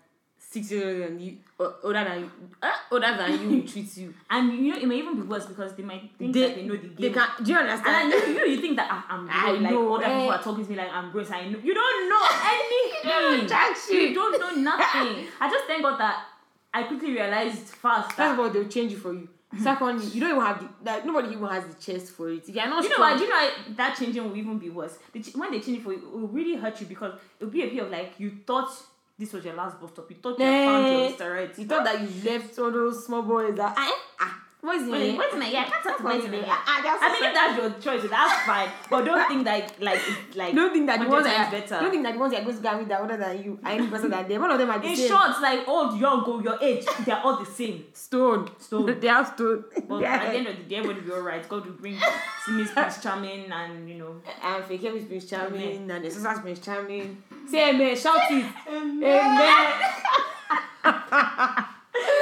[0.41, 2.31] six years older than you, or older than you,
[2.63, 4.15] uh, older than you will treat you.
[4.31, 6.63] and you know, it may even be worse because they might think They, that they
[6.63, 6.97] know the game.
[7.01, 7.29] they can.
[7.43, 8.11] Do you understand?
[8.11, 10.09] Know, you know, you think that ah, I'm grown, like know, other eh.
[10.17, 11.31] people are talking to me like I'm gross.
[11.31, 14.09] I know you don't know anything.
[14.09, 15.27] You don't know nothing.
[15.41, 16.25] I just thank God that
[16.73, 19.29] I quickly realized fast that of all, they'll change it for you.
[19.63, 22.47] Secondly, you don't even have the like nobody even has the chest for it.
[22.49, 23.21] If you're not you know what?
[23.21, 24.99] You know that changing will even be worse?
[25.13, 27.45] The ch- when they change it for you, it will really hurt you because it
[27.45, 28.71] will be a bit of like you thought
[29.19, 30.11] this was your last bus stop.
[30.11, 31.33] You thought you had found your Eh.
[31.33, 31.59] Right.
[31.59, 35.11] you thought that you left all those small boys that ah, ah what's in Wait,
[35.11, 35.17] here?
[35.19, 35.59] what's in my ear?
[35.61, 36.55] I can't talk to What's what's in in my here?
[36.55, 36.63] ear.
[36.67, 38.69] Ah, that's I mean, if that's your choice, that's fine.
[38.91, 41.51] But don't think that like it's like don't think that the 100 ones that are,
[41.61, 41.81] better.
[41.81, 43.59] don't think that the ones that goes going to get me that older than you
[43.65, 44.41] are any better than them.
[44.41, 45.09] One of them are the In same.
[45.09, 47.85] short, like old, young, go your age, they're all the same.
[47.93, 48.51] stone.
[48.59, 48.99] Stone.
[49.01, 49.65] they are stone.
[49.89, 50.15] But yeah.
[50.15, 51.49] at the end of the day, everybody will be alright.
[51.49, 51.99] God will bring
[52.45, 54.21] Simi's Prince Charming and you know.
[54.43, 55.91] and Fake is Prince Charming Amen.
[55.97, 57.23] and the sisters Prince Charming.
[57.49, 58.45] Say amen, shout it.
[58.69, 59.05] Amen.
[60.85, 61.67] I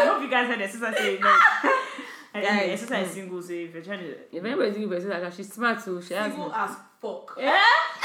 [0.05, 1.38] hope you guys heard the sister say amen.
[2.42, 5.53] Guys, anyway, sister is single, so if you're trying to If anybody's single, a she's
[5.53, 6.03] smart too.
[6.03, 7.37] She has Single as fuck.
[7.38, 7.62] Yeah.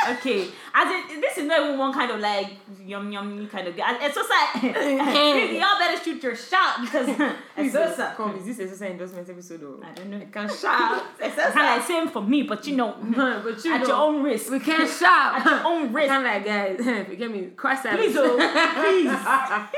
[0.09, 0.47] Okay.
[0.73, 2.51] As in, this is not even one kind of like
[2.83, 3.97] yum yum kind of guy.
[4.05, 7.07] It's just like y'all better shoot your shot because
[7.57, 9.85] it's just a- Come, is this a sister endorsement episode or?
[9.85, 10.17] I don't know.
[10.17, 11.03] I can shout.
[11.19, 12.95] It's just like same for me, but you know,
[13.43, 14.51] but you at know, your own risk.
[14.51, 15.39] we can shout.
[15.39, 16.07] At your own risk.
[16.09, 17.05] can't like guys.
[17.07, 17.47] Forget me.
[17.55, 17.97] Cross that.
[17.97, 18.37] Please, oh,
[18.75, 19.11] please,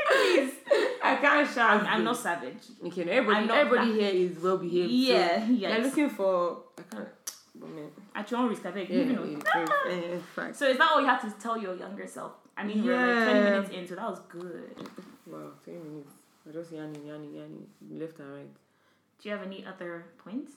[0.07, 0.53] please.
[1.03, 1.81] I can't shout.
[1.81, 2.63] I'm, I'm not savage.
[2.85, 4.89] Okay, no, everybody, not everybody here is well behaved.
[4.91, 5.71] Yeah, so yes.
[5.71, 6.63] They're looking for.
[6.77, 7.09] I can't.
[7.67, 8.89] Man, At your own risk, I beg.
[8.89, 9.95] yeah, yeah, yeah,
[10.37, 10.51] yeah.
[10.51, 12.33] So is that all you have to tell your younger self?
[12.57, 14.75] I mean, we're like 20 minutes in, so that was good.
[15.27, 16.11] Wow, three minutes.
[16.47, 17.65] I just yanning, yanning, yanning,
[17.99, 18.53] left and right.
[19.21, 20.51] Do you have any other points?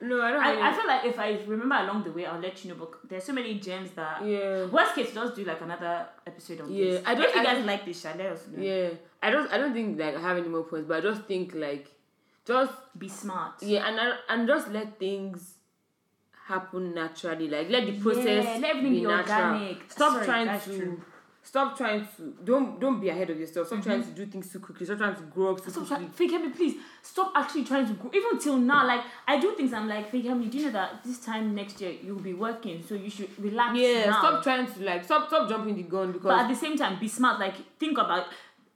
[0.00, 0.42] No, I don't.
[0.44, 2.76] I, I feel like if I remember along the way, I'll let you know.
[2.78, 4.24] But there's so many gems that.
[4.26, 4.66] yeah.
[4.66, 6.76] Worst case, just do like another episode on this.
[6.76, 7.02] Yeah, this.
[7.06, 8.62] I don't- If you guys like this, shall let us know.
[8.62, 8.88] Yeah,
[9.22, 9.50] I don't.
[9.52, 11.88] I don't think like I have any more points, but I just think like,
[12.44, 13.62] just Be smart.
[13.62, 15.54] yeah, and I, and just let things
[16.52, 17.48] happen naturally.
[17.54, 19.76] Like let the process let everything be, be natural.
[19.88, 21.02] Stop Sorry, trying to true.
[21.50, 23.66] stop trying to don't don't be ahead of yourself.
[23.68, 24.84] Stop trying to do things too quickly.
[24.86, 26.08] Stop trying to grow up too Stop quickly.
[26.18, 26.74] fake Emily, please
[27.12, 28.10] stop actually trying to grow.
[28.20, 29.72] Even till now, like I do things.
[29.72, 30.48] I'm like fake Emily.
[30.52, 33.78] Do you know that this time next year you'll be working, so you should relax.
[33.78, 34.18] Yeah, now.
[34.22, 36.98] stop trying to like stop stop jumping the gun because But at the same time,
[37.00, 37.40] be smart.
[37.40, 38.26] Like think about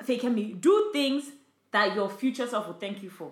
[0.02, 0.48] fake Emily.
[0.68, 1.24] Do things
[1.72, 3.30] that your future self will thank you for.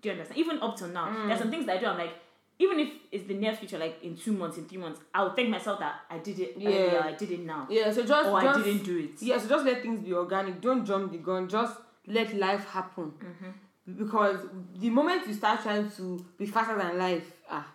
[0.00, 0.38] Do you understand?
[0.38, 1.26] Even up till now, Mm.
[1.26, 1.86] there's some things that I do.
[1.86, 2.14] I'm like,
[2.60, 5.48] even if it's the near future, like in two months, in three months, I'll thank
[5.48, 6.68] myself that I did it Yeah.
[6.70, 7.00] earlier.
[7.04, 7.66] I did it now.
[7.70, 9.22] yeah, so just or just I didn't do it.
[9.22, 10.60] Yeah, so just let things be organic.
[10.60, 11.48] Don't jump the gun.
[11.48, 13.12] Just let life happen.
[13.12, 13.50] Mm-hmm.
[13.96, 14.40] Because
[14.76, 17.66] the moment you start trying to be faster than life, ah,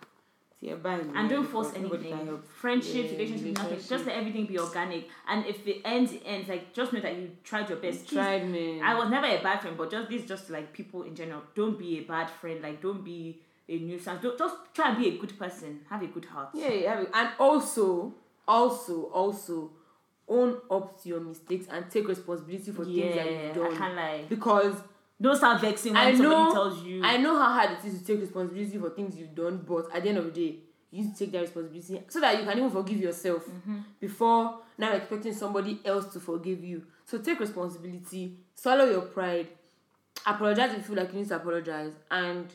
[0.60, 1.12] see, you're buying.
[1.16, 2.40] and don't force anything.
[2.62, 3.80] Friendships, Yeah, relationships, nothing.
[3.88, 5.08] Just let everything be organic.
[5.28, 6.50] And if it ends, it ends.
[6.50, 8.06] Like just know that you tried your best.
[8.08, 8.82] Please, Tried, man.
[8.84, 11.42] I was never a bad friend, but just this, just like people in general.
[11.56, 12.62] Don't be a bad friend.
[12.62, 14.22] Like don't be a nuisance.
[14.22, 15.82] Don't just try and be a good person.
[15.90, 16.50] Have a good heart.
[16.54, 18.14] Yeah, yeah, and also,
[18.48, 19.72] also, also,
[20.28, 23.74] own up to your mistakes and take responsibility for things that you've done.
[23.74, 24.26] I can't lie.
[24.30, 24.76] Because
[25.22, 27.02] Don't start vexing when I somebody know, tells you.
[27.04, 30.04] I know how hard it is to take responsibility for things you've done, but at
[30.04, 30.58] the end of the day,
[30.92, 33.78] you need to take that responsibility so that you can even forgive yourself Mm-hmm.
[34.00, 36.84] before now expecting somebody else to forgive you.
[37.06, 39.48] So take responsibility, swallow your pride,
[40.26, 42.48] apologize if you feel like you need to apologize, and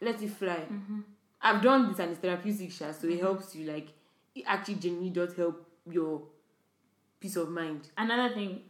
[0.00, 0.66] let it fly.
[0.70, 1.00] Mm-hmm.
[1.42, 3.70] I've done this and it's therapeutic, Sha, so it helps you.
[3.70, 3.88] Like,
[4.34, 6.22] it actually genuinely does help your
[7.18, 7.88] peace of mind.
[7.96, 8.60] Another thing,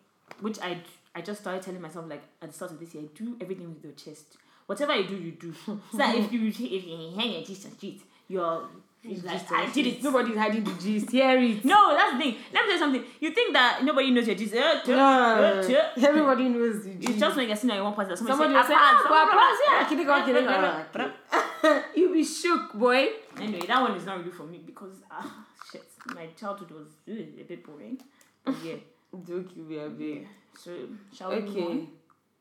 [0.40, 0.78] which I
[1.14, 3.82] I just started telling myself like at the start of this year, do everything with
[3.84, 4.36] your chest.
[4.66, 5.54] Whatever you do, you do.
[5.66, 8.68] so that if you if you hang your chest on street, you're
[9.02, 10.02] it's like I did it.
[10.02, 11.10] Nobody's hiding the gist.
[11.10, 11.64] Hear it.
[11.64, 12.36] No, that's the thing.
[12.52, 13.04] Let me tell you something.
[13.18, 14.54] You think that nobody knows your gist.
[14.54, 17.18] Uh, No, uh, uh, everybody knows the It's gist.
[17.18, 19.40] just when you're sitting on one person, somebody, Somebody say, say, "Apart, ah, blah, blah,
[19.40, 21.10] pass, blah." yeah, kidding, go,
[21.96, 23.08] You be shook, boy.
[23.40, 27.12] Anyway, that one is not really for me because ah shit, my childhood was uh,
[27.12, 27.98] a bit boring.
[28.44, 28.76] But yeah,
[29.26, 30.26] Don't you be a bit.
[30.56, 30.70] so
[31.16, 31.64] shall we move Okay.
[31.66, 31.88] on?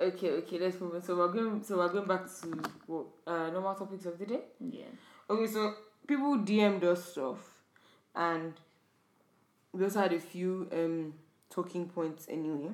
[0.01, 1.03] Okay, okay, let's move on.
[1.03, 4.39] So we're going so we're going back to what uh normal topics of the day.
[4.59, 4.85] Yeah.
[5.29, 5.73] Okay, so
[6.07, 7.39] people DM'd us stuff
[8.15, 8.53] and
[9.73, 11.13] we also had a few um
[11.49, 12.71] talking points anyway.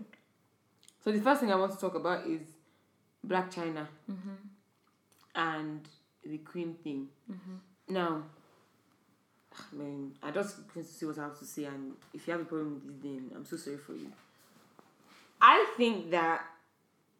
[1.03, 2.41] So the first thing I want to talk about is
[3.25, 4.35] Blac Chyna Mm-hmm.
[5.35, 5.87] and
[6.25, 7.07] the Queen thing.
[7.31, 7.93] Mm-hmm.
[7.93, 8.23] Now,
[9.53, 12.33] I mean, I just going to see what I have to say, and if you
[12.33, 14.11] have a problem with this, then I'm so sorry for you.
[15.41, 16.45] I think that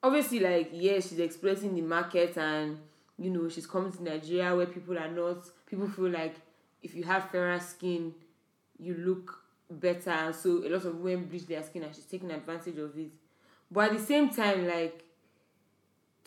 [0.04, 2.80] obviously, like, yeah, she's exploiting the market, and
[3.18, 5.38] you know, she's coming to Nigeria where people are not.
[5.70, 6.36] People feel like
[6.84, 8.14] if you have fairer skin,
[8.78, 9.40] you look
[9.70, 12.98] better, and so a lot of women bleach their skin, and she's taking advantage of
[12.98, 13.12] it.
[13.72, 15.05] But at the same time, like,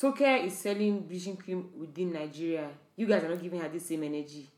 [0.01, 2.69] Toke is selling bleaching cream within Nigeria.
[2.97, 4.49] You guys are not giving her the same energy.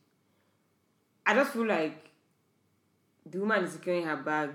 [1.26, 2.11] I just feel like
[3.24, 4.50] the woman is securing her bag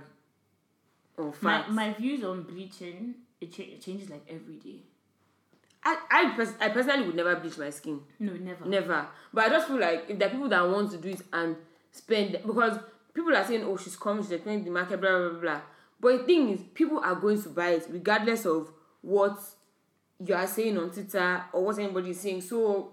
[1.17, 1.71] on My facts.
[1.71, 4.82] my views on bleaching it, cha- it changes like every day.
[5.84, 8.02] I I, pers- I personally would never bleach my skin.
[8.19, 8.65] No, never.
[8.65, 9.08] Never.
[9.34, 11.56] But I just feel like if there are people that want to do it and
[11.91, 12.80] spend because
[13.13, 15.62] people are saying, oh, she's coming, she's exploiting the market, blah blah blah.
[16.00, 18.69] But the thing is, people are going to buy it regardless of
[19.02, 19.39] what
[20.23, 22.41] you are saying on Twitter or what anybody is saying.
[22.41, 22.91] So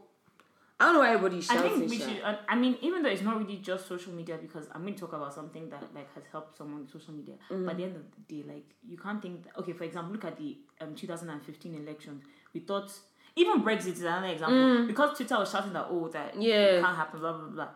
[0.80, 2.20] I don't know why everybody is I think we should.
[2.24, 5.00] uh, I mean, even though it's not really just social media, because I'm going to
[5.00, 7.34] talk about something that like has helped someone with social media.
[7.50, 7.64] Mm.
[7.64, 9.44] But at the end of the day, like you can't think.
[9.44, 12.24] That, okay, for example, look at the um 2015 elections.
[12.52, 12.90] We thought
[13.36, 16.42] even Brexit is another example because Twitter was shouting that oh that Mm.
[16.42, 16.54] Yeah.
[16.54, 17.68] it can't happen blah blah blah.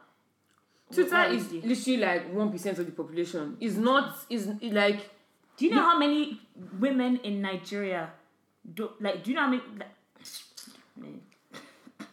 [0.93, 3.57] Twitter is the- literally like one percent of the population.
[3.61, 4.17] It's not.
[4.31, 5.11] Is like
[5.57, 6.41] Do you know how many
[6.79, 8.11] women in Nigeria
[8.75, 9.23] do like?
[9.25, 9.63] Do you know how many?
[9.79, 9.91] Like,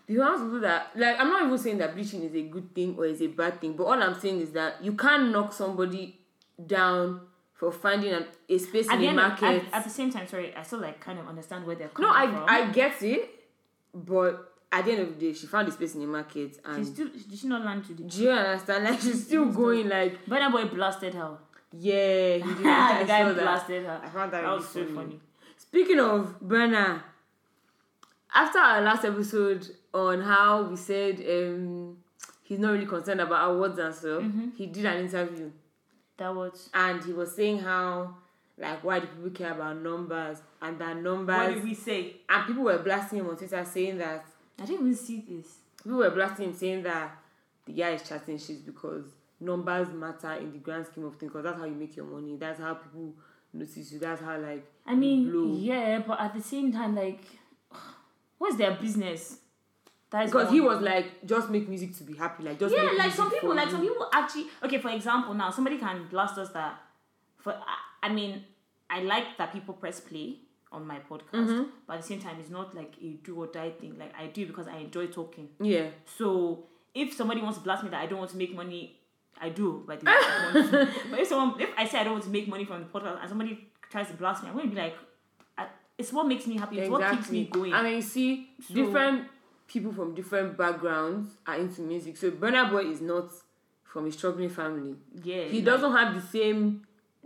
[0.07, 0.91] the ones who do that.
[0.95, 3.59] Like I'm not even saying that bleaching is a good thing or is a bad
[3.61, 6.19] thing, but all I'm saying is that you can't knock somebody
[6.65, 7.21] down
[7.53, 9.67] for finding an, a space At in the the end, of, market.
[9.67, 12.11] at, at the same time, sorry, I still like kind of understand where they're coming
[12.11, 12.45] no, I from.
[12.47, 13.29] I get it,
[13.93, 16.85] but at the end of the day, she found a space in the market, and
[16.85, 18.83] She still did she not land to the do you understand?
[18.83, 19.87] Like she's still going.
[19.87, 21.37] Like Burna Boy blasted her.
[21.71, 22.57] yeah, he did.
[22.57, 23.35] the guy that.
[23.37, 25.19] blasted I found that, That was so funny.
[25.57, 27.01] Speaking of Burna,
[28.33, 31.97] after our last episode on how we said um,
[32.43, 34.49] he's not really concerned about awards and so, Mm-hmm.
[34.55, 35.51] he did an interview
[36.17, 38.15] That was and he was saying how
[38.57, 41.35] like why do people care about numbers and that numbers.
[41.37, 42.17] what did we say?
[42.29, 44.25] and people were blasting him on Twitter saying that
[44.59, 45.57] I didn't even see this.
[45.83, 47.17] people were blasting him saying that
[47.65, 49.05] the guy is chatting shit because
[49.39, 52.35] numbers matter in the grand scheme of things because that's how you make your money.
[52.37, 53.13] That's how people
[53.53, 53.99] notice you.
[53.99, 55.55] That's how like I mean, blow.
[55.55, 57.23] yeah, but at the same time, like,
[58.37, 59.39] what's their business?
[60.11, 62.83] That is because he was like just make music to be happy, like just yeah,
[62.97, 63.71] like some people, like you.
[63.71, 64.45] some people actually.
[64.63, 66.79] Okay, for example, now somebody can blast us that.
[67.39, 68.43] For I, I mean,
[68.89, 70.37] I like that people press play
[70.71, 71.63] on my podcast, Mm-hmm.
[71.87, 73.97] but at the same time, it's not like a do or die thing.
[73.97, 75.49] Like I do because I enjoy talking.
[75.59, 78.95] Yeah, So if somebody wants to blast me that I don't want to make money,
[79.41, 79.83] I do.
[79.87, 80.89] But, I want to.
[81.09, 83.19] but if someone, if I say I don't want to make money from the podcast
[83.19, 84.95] and somebody tries to blast me, I'm going to be like,
[85.97, 86.79] it's what makes me happy.
[86.79, 87.71] It's what keeps me going.
[87.71, 89.27] And then you see So- different
[89.67, 92.17] people from different backgrounds are into music.
[92.17, 93.27] So Burna Boy is not
[93.83, 94.95] from a struggling family.
[95.23, 96.81] yeah, He like- doesn't have the same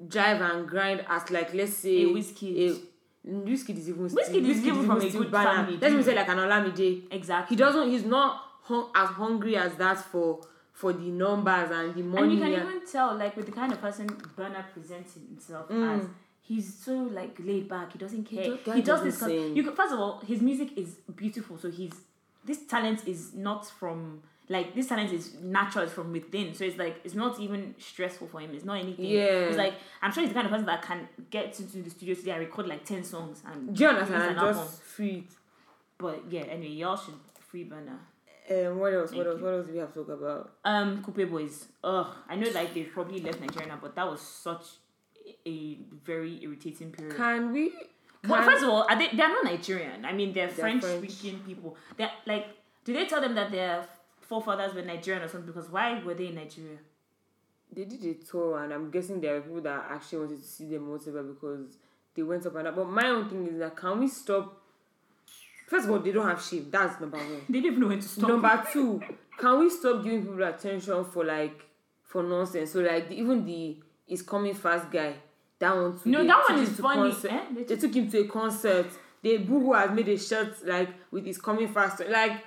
[0.07, 2.53] drive and grind as like let's say A Wizkid.
[2.69, 2.81] a-
[3.49, 5.55] Wizkid is even whiskey still, is even from a good banner.
[5.55, 6.03] family, even too.
[6.03, 7.07] say like an Olamide.
[7.11, 7.55] exactly.
[7.55, 7.89] He doesn't.
[7.89, 12.23] He's not hung, as hungry as that for for the numbers and the money.
[12.23, 15.97] and you can even tell like with the kind of person Burna presents himself mm.
[15.97, 16.05] as
[16.47, 19.55] he's so like laid back he doesn't care don't- he does doesn't sing.
[19.55, 21.93] you could, first of all his music is beautiful so he's
[22.45, 26.77] this talent is not from like this talent is natural it's from within so it's
[26.77, 29.47] like it's not even stressful for him it's not anything Yeah.
[29.49, 32.15] it's like i'm sure he's the kind of person that can get into the studio
[32.15, 34.31] today and record like 10 songs and Do you release understand?
[34.37, 34.63] an I album.
[34.63, 35.23] just free
[35.97, 37.97] but yeah anyway y'all should free Burna
[38.49, 39.11] Um, what else?
[39.11, 39.41] What else?
[39.41, 40.51] What else do we have to talk about?
[40.63, 41.65] Um, Coupe Boys.
[41.83, 44.63] Ugh, I know like they probably left Nigeria now, but that was such
[45.47, 47.15] a very irritating period.
[47.15, 47.71] Can we?
[48.27, 49.07] well, first of all, are they?
[49.15, 50.03] They're not Nigerian.
[50.05, 51.09] I mean, they're, They're French French.
[51.09, 51.77] speaking people.
[51.97, 52.45] They're like,
[52.83, 53.85] do they tell them that their
[54.21, 55.51] forefathers were Nigerian or something?
[55.53, 56.77] Because why were they in Nigeria?
[57.73, 60.69] they did a tour, and I'm guessing there are people that actually wanted to see
[60.69, 61.77] them whatever because
[62.15, 62.75] they went up and up.
[62.75, 64.61] But my own thing is that can we stop?
[65.67, 66.67] First of all, they don't have shame.
[66.71, 67.41] That's number one.
[67.49, 68.29] They didn't even know when to stop.
[68.29, 69.01] Number two,
[69.37, 71.65] can we stop giving people attention for like
[72.03, 72.71] for nonsense?
[72.71, 75.15] So like even the is coming fast guy,
[75.59, 76.09] one too.
[76.09, 77.11] No, they that one is funny.
[77.11, 77.43] concert- Eh?
[77.55, 78.87] They They took him to a concert.
[79.21, 82.43] The Boo has made a shirt like with his coming fast like.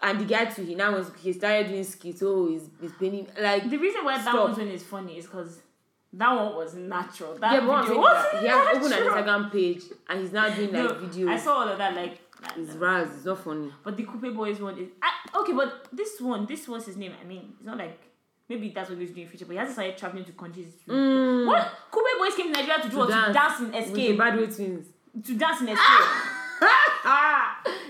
[0.00, 2.22] And the guy too, he now was he started doing skits.
[2.22, 5.60] Oh, he's he's painting like The reason why that one's one is funny is because
[6.12, 7.34] that one was natural.
[7.36, 9.02] That yeah, but video was he has opened an.
[9.02, 11.28] Instagram page and he's now doing like No, videos.
[11.30, 11.94] I saw all of that.
[11.96, 12.20] Like,
[12.56, 13.72] It's Raz, it's not funny.
[13.82, 17.12] But the Coupe Boys one is I, okay, but this one, this was his name.
[17.20, 17.98] I mean, it's not like
[18.48, 20.72] maybe that's what he's doing in future, but he hasn't started traveling to countries.
[20.86, 23.60] To, Mm, What Coupe Boys came to Nigeria to do To was to dance.
[23.60, 24.86] in with the bad way twins.
[25.26, 26.06] To dance in Escape.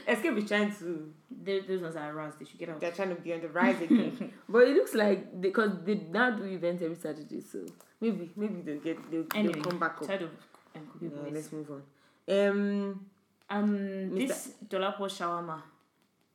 [0.07, 1.13] Escape is trying to
[1.45, 2.39] Those, those ones are aroused.
[2.39, 2.81] They should get out.
[2.81, 4.33] they're trying to be on the rise again.
[4.49, 7.65] but it looks like because they, now do events every Saturday, so
[8.01, 10.07] maybe maybe they'll get they'll, Anyway, they'll come back up.
[10.07, 10.31] tired of
[10.77, 11.33] um, Coupe Yeah, Boys.
[11.35, 11.83] let's move on.
[12.29, 13.07] Um,
[13.51, 14.29] Um, Mr.
[14.29, 15.63] this Dolapo shawarma.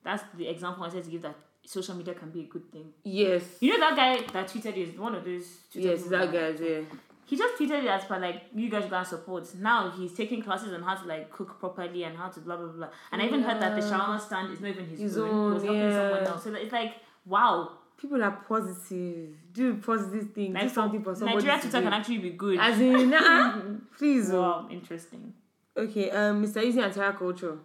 [0.03, 2.85] That's the example I said to give that social media can be a good thing.
[3.03, 5.45] yes, You know that guy that tweeted is one of those.
[5.73, 6.81] Yes, that guy's yeah.
[7.25, 9.47] he just tweeted it as per like you guys go and support.
[9.55, 12.67] Now he's taking classes on how to like cook properly and how to blah blah
[12.67, 12.89] blah.
[13.11, 13.93] And I even heard that the Yeah.
[13.97, 15.29] shawarma stand is not even his, His own.
[15.47, 16.43] He was helping someone else.
[16.43, 16.93] So it's like
[17.25, 17.71] wow.
[17.95, 19.29] People are positive.
[19.53, 20.53] Do positive things.
[20.53, 21.37] Like do something for somebody.
[21.37, 22.59] Nigeria Twitter can actually be good.
[22.59, 23.61] As in, nah,
[23.97, 24.29] please.
[24.31, 24.41] oh.
[24.41, 25.33] wow, interesting.
[25.77, 26.61] Okay, um, Mr.
[26.61, 27.57] Eazi and Terra Kulture.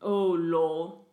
[0.00, 1.04] Oh lol.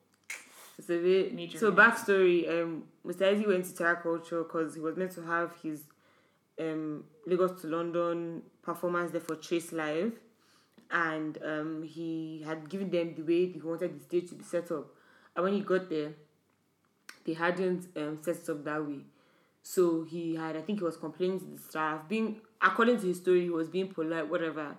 [0.78, 1.34] It's a bit.
[1.34, 2.50] Major so backstory.
[2.50, 3.34] Um, Mr.
[3.34, 5.84] Eazi went to Terra Kulture because he was meant to have his
[6.60, 10.14] um Lagos to London performance there for Trace Live,
[10.92, 14.72] and um he had given them the way he wanted the stage to be set
[14.72, 14.88] up,
[15.36, 16.14] and when he got there,
[17.26, 19.00] they hadn't um set it up that way.
[19.68, 23.18] So he had, I think he was complaining to the staff, being according to his
[23.18, 24.76] story, he was being polite, whatever.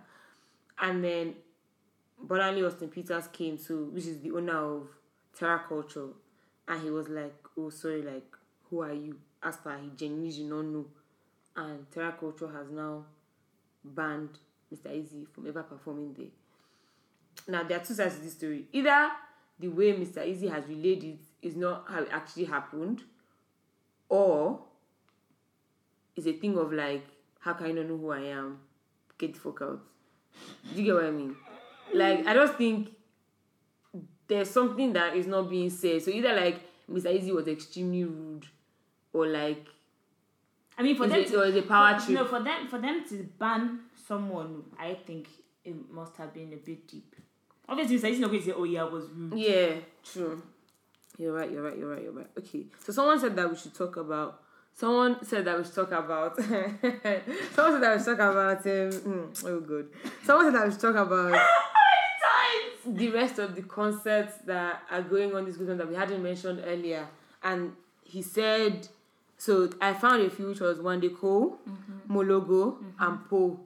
[0.79, 1.35] And then
[2.25, 4.89] Bolanle Austen-Peters came to, which is the owner of
[5.39, 6.13] Terra Kulture,
[6.67, 8.37] and he was like, "Oh, sorry, like,
[8.71, 10.87] who are you?" As he genuinely did not know,
[11.55, 13.05] and Terra Kulture has now
[13.85, 14.39] banned
[14.73, 14.91] Mr.
[14.91, 16.27] Eazi from ever performing there.
[17.49, 18.67] Now there are two sides to this story.
[18.73, 19.11] Either
[19.59, 20.27] the way Mr.
[20.27, 23.03] Eazi has relayed it is not how it actually happened,
[24.09, 24.61] or
[26.17, 27.07] it's a thing of like,
[27.41, 28.59] how can you not know who I am?
[29.19, 29.81] Get the fuck out.
[30.75, 31.37] Do you get what I mean?
[31.95, 32.91] Like, I just think
[34.29, 36.03] there's something that is not being said.
[36.03, 36.61] So either like
[36.91, 37.07] Mr.
[37.07, 38.47] Eazi was extremely rude,
[39.13, 39.67] or like
[40.79, 42.19] I mean, for them a, to, or a power for, trip.
[42.19, 45.29] no, for them for them to ban someone, I think
[45.65, 47.15] it must have been a bit deep.
[47.69, 50.43] Obviously, he's not going to say, "Oh yeah, I was rude." Yeah, true.
[51.19, 52.31] You're right, you're right, you're right, you're right.
[52.39, 52.67] Okay.
[52.85, 54.43] So someone said that we should talk about
[54.77, 58.91] someone said that we should talk about someone said that we should talk about um
[58.91, 59.89] mm, oh good.
[60.25, 61.47] Someone said that we should talk about.
[62.87, 66.63] the rest of the concerts that are going on this weekend that we hadn't mentioned
[66.65, 67.07] earlier.
[67.43, 67.73] And
[68.03, 68.89] he said
[69.39, 71.59] so I found a few which was Wande Coal,
[72.09, 73.61] Mologo, and Poe.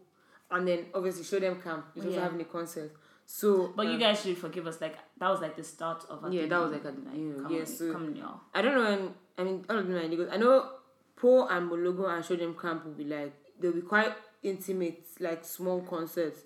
[0.50, 2.22] And then obviously Show Dem Camp, which also Yeah.
[2.24, 2.90] having a concert.
[3.24, 4.80] So, But you uh, guys should forgive us.
[4.80, 6.32] Like that was like the start of.
[6.32, 8.40] Yeah, that was like beginning, come yeah, so- come y'all.
[8.52, 10.28] I don't know when I mean all of them are in Lagos.
[10.32, 10.70] I know
[11.14, 15.44] Paul and Mologo and Show Dem Camp will be like they'll be quite intimate, like
[15.44, 16.40] small concerts.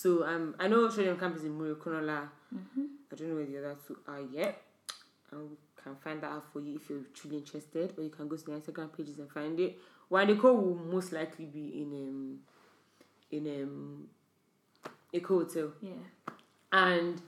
[0.00, 2.28] So um I know Show Dem Camp is in Muri Okunola.
[2.54, 4.60] I don't know where the other two are yet.
[5.30, 8.28] And we can find that out for you if you're truly interested, or you can
[8.28, 9.78] go to the Instagram pages and find it.
[10.10, 12.38] Wande Coal will most likely be in um
[13.30, 14.08] in um
[15.14, 15.92] Eko Hotel Yeah.
[16.72, 17.20] and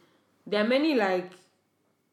[0.47, 1.33] there are many like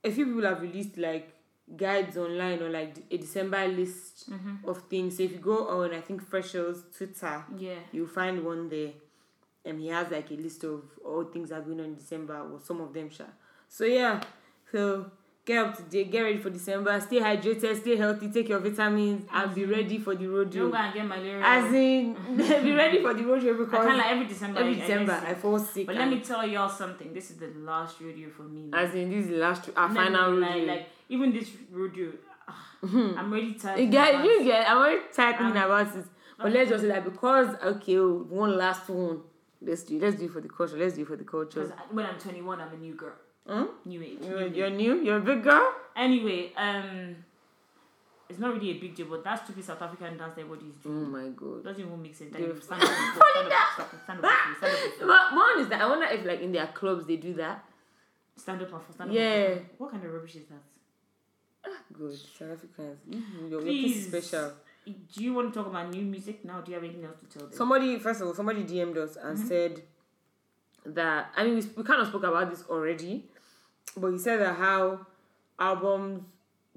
[0.05, 1.33] a few people have released like
[1.75, 4.29] guides online or like a December list
[4.65, 5.17] of things.
[5.17, 7.79] So if you go on I think Freshers Twitter, Yeah.
[7.91, 8.93] you'll find one there.
[9.65, 12.37] And he has like a list of all things that are going on in December
[12.37, 13.25] or some of them sure.
[13.67, 14.21] So yeah.
[14.71, 15.09] So
[15.45, 19.25] get up to date, get ready for December, stay hydrated, stay healthy, take your vitamins
[19.31, 21.41] and be ready for the road Don't go and get malaria.
[21.43, 24.59] As in be ready for the road trip I can't like every December.
[24.59, 25.37] every I- I December I sick.
[25.37, 25.85] fall sick.
[25.87, 27.13] But let me tell y'all something.
[27.13, 28.69] This is the last rodeo for me.
[28.73, 32.11] as in this is the last our me final road like, like even this rodeo.
[32.47, 33.79] ah, I'm ready tired.
[33.79, 34.69] You get, you get.
[34.69, 36.05] I'm very tired Um, about it.
[36.37, 39.21] But let's just say like because okay, one last one.
[39.61, 39.99] Let's do.
[39.99, 40.77] Let's do it for the culture.
[40.77, 41.61] Let's do it for the culture.
[41.63, 43.13] 'Cause I- when I'm 21, I'm a new girl.
[43.47, 43.65] Hmm?
[43.85, 44.19] New age.
[44.21, 45.01] You're, new you're new.
[45.01, 45.73] You're a big girl.
[45.95, 47.15] Anyway, um,
[48.27, 51.27] it's not really a big deal, but that stupid South African dance everybody's Oh my
[51.29, 51.63] god.
[51.63, 52.33] doesn't even make sense.
[52.37, 55.59] You stand up, stand up, stand up, stand up, stand up, stand up, But one
[55.61, 57.63] is that I wonder if like in their clubs they do that.
[58.35, 59.15] stand up, and fall, stand up.
[59.15, 59.55] Yeah.
[59.77, 61.71] What kind of rubbish is that?
[61.93, 62.99] Good South Africans.
[63.07, 64.07] You, your your Please.
[64.07, 64.53] special.
[64.85, 66.61] Do you want to talk about new music now?
[66.61, 67.57] Do you have anything else to tell them?
[67.57, 69.47] Somebody first of all, somebody DM'd us and mm-hmm.
[69.47, 69.81] said
[70.85, 73.25] that I mean we, we kind of spoke about this already,
[73.97, 75.05] but he said that how
[75.59, 76.23] albums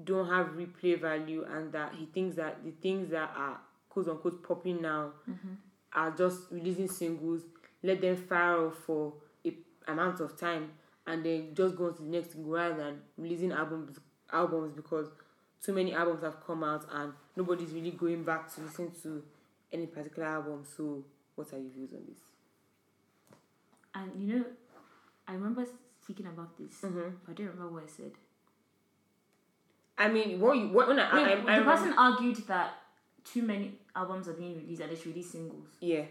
[0.03, 4.43] don't have replay value and that he thinks that the things that are quote unquote
[4.43, 5.53] popping now mm-hmm.
[5.93, 7.41] are just releasing singles,
[7.83, 9.13] let them fire off for
[9.45, 9.53] a
[9.87, 10.71] amount of time
[11.05, 13.99] and then just go on to the next thing rather than releasing albums
[14.31, 15.07] albums because
[15.63, 19.23] too many albums have come out and nobody's really going back to listen to
[19.73, 20.63] any particular album.
[20.75, 21.03] So
[21.35, 22.19] what are your views on this?
[23.95, 24.45] And you know,
[25.27, 25.65] I remember
[26.03, 27.09] speaking about this, Mm-hmm.
[27.25, 28.11] but I don't remember what I said.
[29.97, 32.73] I mean, what you what when I, Wait, I, I, the remember- person argued that
[33.25, 36.03] too many albums are being released and they should release singles yeah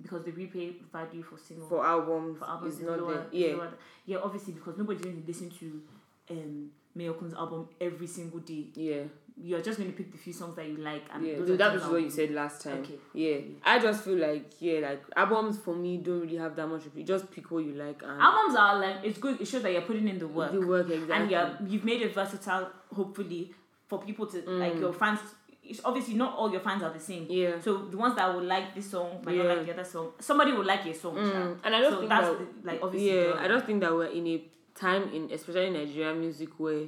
[0.00, 3.26] because the replay value for singles for albums, for albums is is not lower, there.
[3.32, 3.72] Yeah, lower.
[4.06, 5.82] yeah, obviously because nobody's going to listen to
[6.30, 8.66] um Mayorkun's album every single day.
[8.74, 9.02] yeah,
[9.36, 11.36] You're just going to pick the few songs that you like, and yeah.
[11.46, 12.78] So that was what you said last time.
[12.78, 12.94] Okay.
[13.12, 16.86] Yeah, I just feel like yeah, like albums for me don't really have that much.
[16.86, 17.00] Of it.
[17.00, 19.40] You just pick what you like and Albums are like it's good.
[19.40, 21.14] It shows that you're putting in the work, the work exactly.
[21.14, 22.70] and you're you've made it versatile.
[22.94, 23.52] Hopefully,
[23.88, 24.80] for people to like Mm.
[24.80, 25.20] your fans.
[25.68, 27.26] It's obviously not all your fans are the same.
[27.28, 27.58] yeah.
[27.60, 29.42] So the ones that would like this song might Yeah.
[29.42, 30.12] not like the other song.
[30.20, 31.16] Somebody will like your song.
[31.16, 31.58] Mm.
[31.64, 33.12] And I don't so think that's that the, like obviously.
[33.26, 34.44] yeah, I don't think that we're in a
[34.78, 36.84] time in especially in Nigerian music where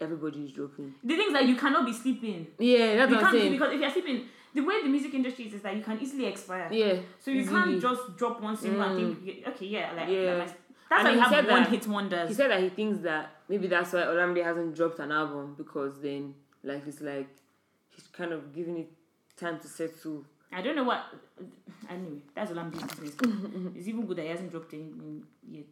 [0.00, 0.94] everybody is dropping.
[1.02, 2.46] The things that you cannot be sleeping.
[2.58, 3.52] Yeah, that's You what I'm saying.
[3.52, 4.24] because if you're sleeping,
[4.54, 6.68] the way the music industry is, is that you can easily expire.
[6.72, 7.62] Yeah, So you easily.
[7.62, 9.24] can't just drop one single and Mm.
[9.24, 10.34] think, okay, yeah, like, Yeah.
[10.36, 10.58] like that's
[10.90, 12.28] And why he you have said one that- hit wonders.
[12.28, 16.00] He said that he thinks that maybe that's why Olamide hasn't dropped an album because
[16.00, 17.28] then like it's like
[17.90, 18.90] he's kind of giving it
[19.36, 20.24] time to settle.
[20.52, 21.02] I don't know what.
[21.88, 23.14] Anyway, that's doing business.
[23.74, 25.64] it's even good that he hasn't dropped anything yet.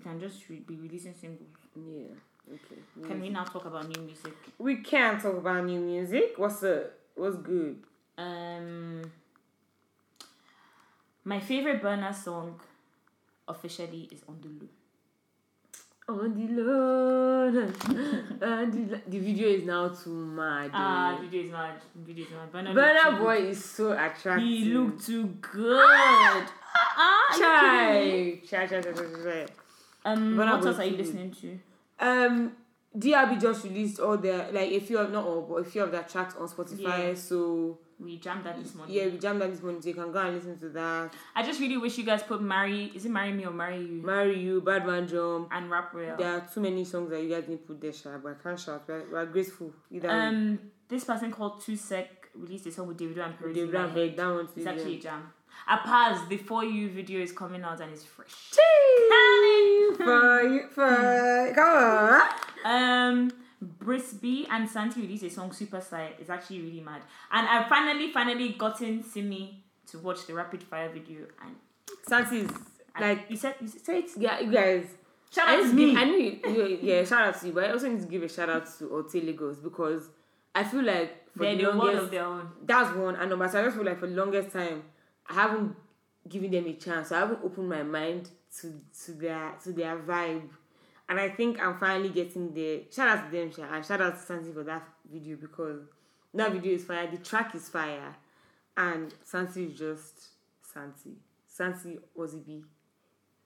[0.00, 1.50] He can just re- be releasing singles.
[1.76, 2.14] Yeah.
[2.48, 3.06] Okay.
[3.06, 4.32] Can we now talk about new music?
[4.58, 6.32] We can talk about new music.
[6.38, 6.90] What's up?
[7.14, 7.76] What's good?
[8.16, 9.02] Um,
[11.24, 12.58] my favorite Burna song
[13.46, 16.22] officially is On the Low.
[16.22, 17.54] On the Lord.
[18.40, 20.70] the, the video is now too mad.
[20.72, 21.20] Ah, eh.
[21.20, 21.74] video is mad.
[21.94, 22.74] Video is mad.
[22.74, 24.48] Burna, too Boy is so attractive.
[24.48, 26.46] He looked too good.
[26.96, 28.40] Ah, you kidding?
[28.48, 28.66] Chai.
[28.66, 29.46] Chai, chai, chai, chai, chai.
[30.04, 31.58] Um, Burna what Boy else are you listening to?
[31.98, 32.52] Um,
[32.96, 35.92] DRB just released all their like a few of not all, but a few of
[35.92, 37.08] their tracks on Spotify.
[37.08, 37.14] Yeah.
[37.14, 38.96] So We jammed that this morning.
[38.96, 39.80] yeah, we jammed that this morning.
[39.82, 41.12] So you can go and listen to that.
[41.36, 42.86] I just really wish you guys put marry.
[42.94, 44.02] Is it marry me or marry you?
[44.02, 45.48] Marry You, Bad Man Jump.
[45.52, 46.16] And rap real.
[46.16, 48.58] There are too many songs that you guys didn't put there, Sha, but I can't
[48.58, 48.84] shout.
[48.88, 49.72] We're, we're grateful.
[49.92, 50.14] Either way.
[50.14, 53.54] Um, this person called Two Sec released a song with Davido and Perez.
[53.54, 54.16] They in my ran head.
[54.16, 54.66] that one It's too.
[54.68, 55.32] actually a jam.
[55.68, 58.30] Apaz, the For You video is coming out and it's fresh.
[60.00, 62.30] You, for come on.
[62.64, 63.30] Um,
[63.78, 66.14] Brisby and Santi released a song Super Side.
[66.18, 67.02] It's actually really mad.
[67.30, 71.26] And I've finally, finally gotten Simi to watch the Rapid Fire video.
[71.44, 71.56] And
[72.06, 72.50] Santi's
[72.98, 74.86] like you said, you said it, yeah, you guys.
[75.30, 75.96] shout I out to me.
[75.96, 78.28] I need, you- yeah, shout out to you, but I also need to give a
[78.28, 80.08] shout out to Alte Lagos because
[80.54, 82.48] I feel like for They're the longest, of their own.
[82.64, 84.82] that's one, and number two, I just feel like for the longest time,
[85.28, 85.76] I haven't
[86.28, 87.08] given them a chance.
[87.08, 88.72] So I haven't opened my mind to
[89.04, 90.48] to their to their vibe.
[91.08, 92.80] And I think I'm finally getting there.
[92.92, 95.82] Shout out to them, and shout out to Santi for that video because
[96.34, 97.08] that video is fire.
[97.10, 98.14] The track is fire,
[98.76, 100.28] and Santi is just
[100.72, 101.16] Santi.
[101.48, 102.62] Santi Ozzy B.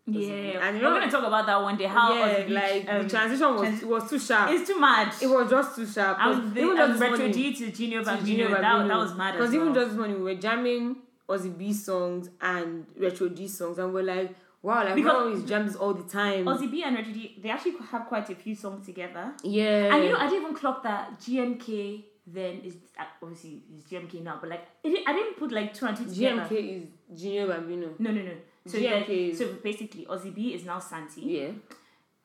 [0.06, 1.86] Yeah, And you we're gonna talk about that one day.
[1.86, 4.50] How yeah, like um, the transition was trans- it was too sharp.
[4.50, 5.22] it's too much.
[5.22, 6.18] It was just too sharp.
[6.20, 8.48] I was the, even just this retro morning- G to to Bambino.
[8.50, 9.62] That, that was mad Because well.
[9.62, 10.96] even just this morning we were jamming
[11.28, 15.66] Ozzy B songs and Retro G songs, and we're like, wow, like Because- always jam
[15.66, 16.44] this all the time.
[16.46, 19.32] Ozzy B and Retro G, they actually have quite a few songs together.
[19.42, 23.84] yeah, And you know, I didn't even clock that GMK then is uh, obviously is
[23.84, 26.42] GMK now, but like it, I didn't put like two and two together.
[26.48, 26.52] GMK
[27.12, 27.88] is Junior Bambino.
[27.98, 28.32] No, no, no.
[28.66, 31.20] So GMK then- is- so basically, Ozzy B is now Santi.
[31.20, 31.48] Yeah.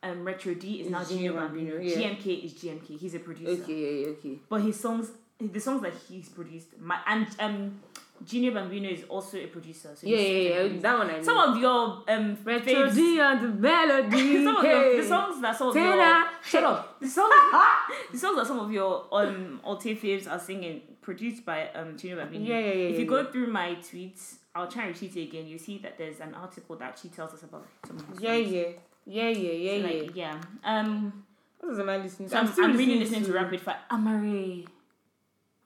[0.01, 1.71] Um, Retro D is Is now Junior Junior Bambino.
[1.77, 2.09] Bambino, yeah.
[2.15, 2.97] GMK is GMK.
[2.97, 3.61] He's a producer.
[3.63, 3.73] Okay.
[3.73, 4.05] Yeah.
[4.05, 4.39] yeah, Okay.
[4.47, 7.79] But his songs, the songs that he's produced, my and um,
[8.25, 9.89] Junior Bambino is also a producer.
[9.95, 10.17] So Yeah.
[10.17, 10.61] Yeah.
[10.63, 10.79] Yeah.
[10.81, 11.23] That one I know.
[11.23, 14.43] Some of your um Retro G and the melody.
[14.43, 14.71] some of hey.
[14.71, 16.23] your, the songs that some of your Taylor.
[16.43, 17.33] shut up the songs
[18.11, 22.17] the songs that some of your um Alte faves are singing produced by um Junior
[22.17, 22.45] Bambino.
[22.45, 23.31] Yeah, yeah, yeah, If yeah, you go yeah.
[23.31, 25.47] through my tweets, I'll try and retweet it again.
[25.47, 28.35] You see that there's an article that she tells us about some of Yeah.
[28.35, 28.51] songs.
[28.51, 28.63] Yeah.
[29.05, 29.29] Yeah.
[29.29, 29.51] Yeah.
[29.51, 29.81] Yeah.
[29.81, 30.01] So, Yeah.
[30.01, 30.41] like, yeah.
[30.63, 31.23] Um,
[31.59, 32.35] What else am I listening to?
[32.35, 33.79] so I'm, still I'm really listening to Rapid Fire.
[33.91, 34.65] Amaarae.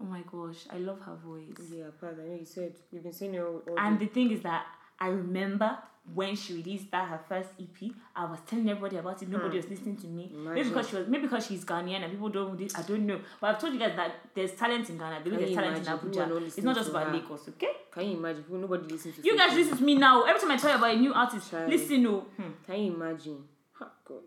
[0.03, 1.57] Oh my gosh, I love her voice.
[1.71, 4.31] Yeah, Paz, I know you said you've been saying it all, all And the thing
[4.31, 4.65] is that
[4.99, 5.77] I remember
[6.13, 9.29] when she released that her first EP, I was telling everybody about it.
[9.29, 10.29] Nobody was listening to me.
[10.33, 10.69] Maybe Hmm.
[10.69, 12.59] Because she was, maybe because she's Ghanaian and people don't.
[12.77, 13.19] I don't know.
[13.39, 15.21] But I've told you guys that there's talent in Ghana.
[15.23, 15.99] Believe there's talent in imagine?
[15.99, 16.47] People are not Abuja.
[16.47, 17.13] It's not just about her.
[17.13, 17.71] Lagos, okay?
[17.91, 18.43] Can you imagine?
[18.43, 19.21] People, nobody listens to.
[19.23, 20.23] You guys listen to me now.
[20.23, 21.69] Every time I tell you about a new artist, Child.
[21.69, 22.05] listen.
[22.07, 22.51] Oh, hmm.
[22.65, 23.43] Can you imagine?
[23.79, 24.17] Oh God.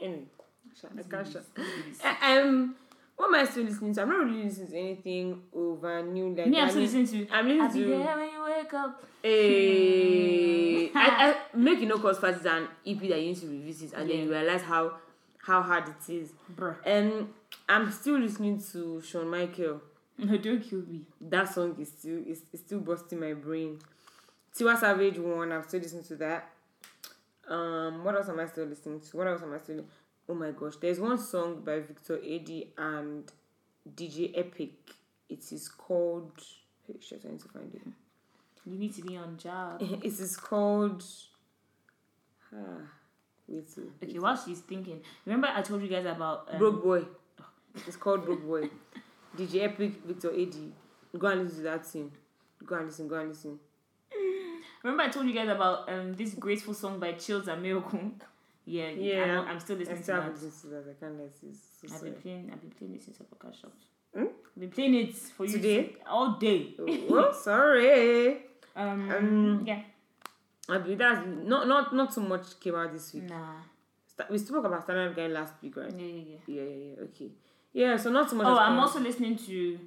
[0.00, 0.24] Anyway,
[0.98, 1.36] I can't.
[2.22, 2.74] Um,
[3.22, 4.02] what am I still listening to?
[4.02, 6.34] I'm not really listening to anything over new.
[6.34, 7.28] Like Me, I'm still listening to.
[7.30, 7.88] I'm listening to.
[7.90, 9.04] there when you wake up.
[9.22, 13.46] Eh, I, I make you know cause fast is an EP that you need to
[13.46, 14.94] revisit and then you realize how
[15.38, 16.32] how hard it is.
[16.56, 16.74] Bruh.
[16.84, 17.28] And
[17.68, 19.80] I'm still listening to Shawn Michael.
[20.18, 21.02] No, don't kill me.
[21.20, 23.78] That song is still is, is still busting my brain.
[24.58, 26.50] Tiwa Savage one, I'm still listening to that.
[27.48, 29.16] Um, what else am I still listening to?
[29.16, 29.84] What else am I still?
[30.28, 33.30] Oh my gosh, there's one song by Victor AD and
[33.96, 34.72] DJ Epic.
[35.28, 36.32] It is called.
[36.86, 37.82] Hey, shit, I need to find it.
[38.64, 39.80] You need to be on job.
[40.02, 41.02] It is called.
[42.54, 42.58] Ah,
[43.48, 43.66] wait.
[43.74, 47.04] till- Okay, while she's thinking, remember I told you guys about um, Broke Boy.
[47.86, 48.68] It's called Broke Boy.
[49.36, 50.54] DJ Epic, Victor AD.
[51.18, 52.12] Go and listen to that thing.
[52.64, 53.08] Go and listen.
[53.08, 53.58] Go and listen.
[54.82, 58.12] Remember I told you guys about um this graceful song by Chills and Milkun?
[58.64, 59.40] Yeah, Yeah.
[59.40, 60.22] I'm, I'm still I listening to that.
[60.22, 60.84] haven't listened to that.
[60.90, 61.30] I can't let.
[61.34, 62.50] So I've been playing.
[62.52, 63.84] I've been playing it since I got shops.
[64.14, 64.24] Hmm?
[64.54, 65.96] I've been playing it for you Today?
[66.06, 66.74] all day.
[66.78, 68.38] Oh, sorry.
[68.76, 69.80] Um, Um, yeah.
[70.68, 73.24] I believe that's not not not too much came out this week.
[73.24, 73.54] Nah.
[74.30, 75.92] We spoke about Standard Guy last week, right?
[75.98, 76.38] Yeah, yeah, yeah.
[76.46, 77.02] Yeah, yeah, yeah.
[77.04, 77.30] Okay.
[77.72, 78.46] Yeah, so not too much.
[78.46, 78.82] Oh, I'm come out.
[78.82, 79.78] also listening to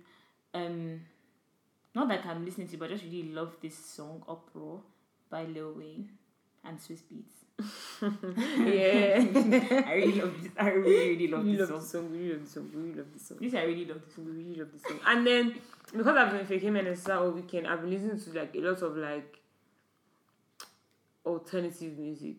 [0.53, 1.01] um,
[1.93, 4.81] not that I'm listening to, but I just really love this song "Uproar"
[5.29, 6.09] by Lil Wayne
[6.65, 7.44] and Swizz Beatz.
[8.01, 9.23] yeah.
[9.87, 10.51] I really love this.
[10.57, 11.79] I really, really love this love song.
[11.79, 12.11] this song.
[12.11, 12.67] We really love this song.
[12.71, 13.37] We really love this song.
[13.41, 14.15] This I really love this.
[14.15, 14.25] song.
[14.25, 14.99] We really love this song.
[15.07, 15.55] And then
[15.95, 18.97] because I've been faking and all weekend, I've been listening to like a lot of
[18.97, 19.39] like
[21.25, 22.35] alternative music.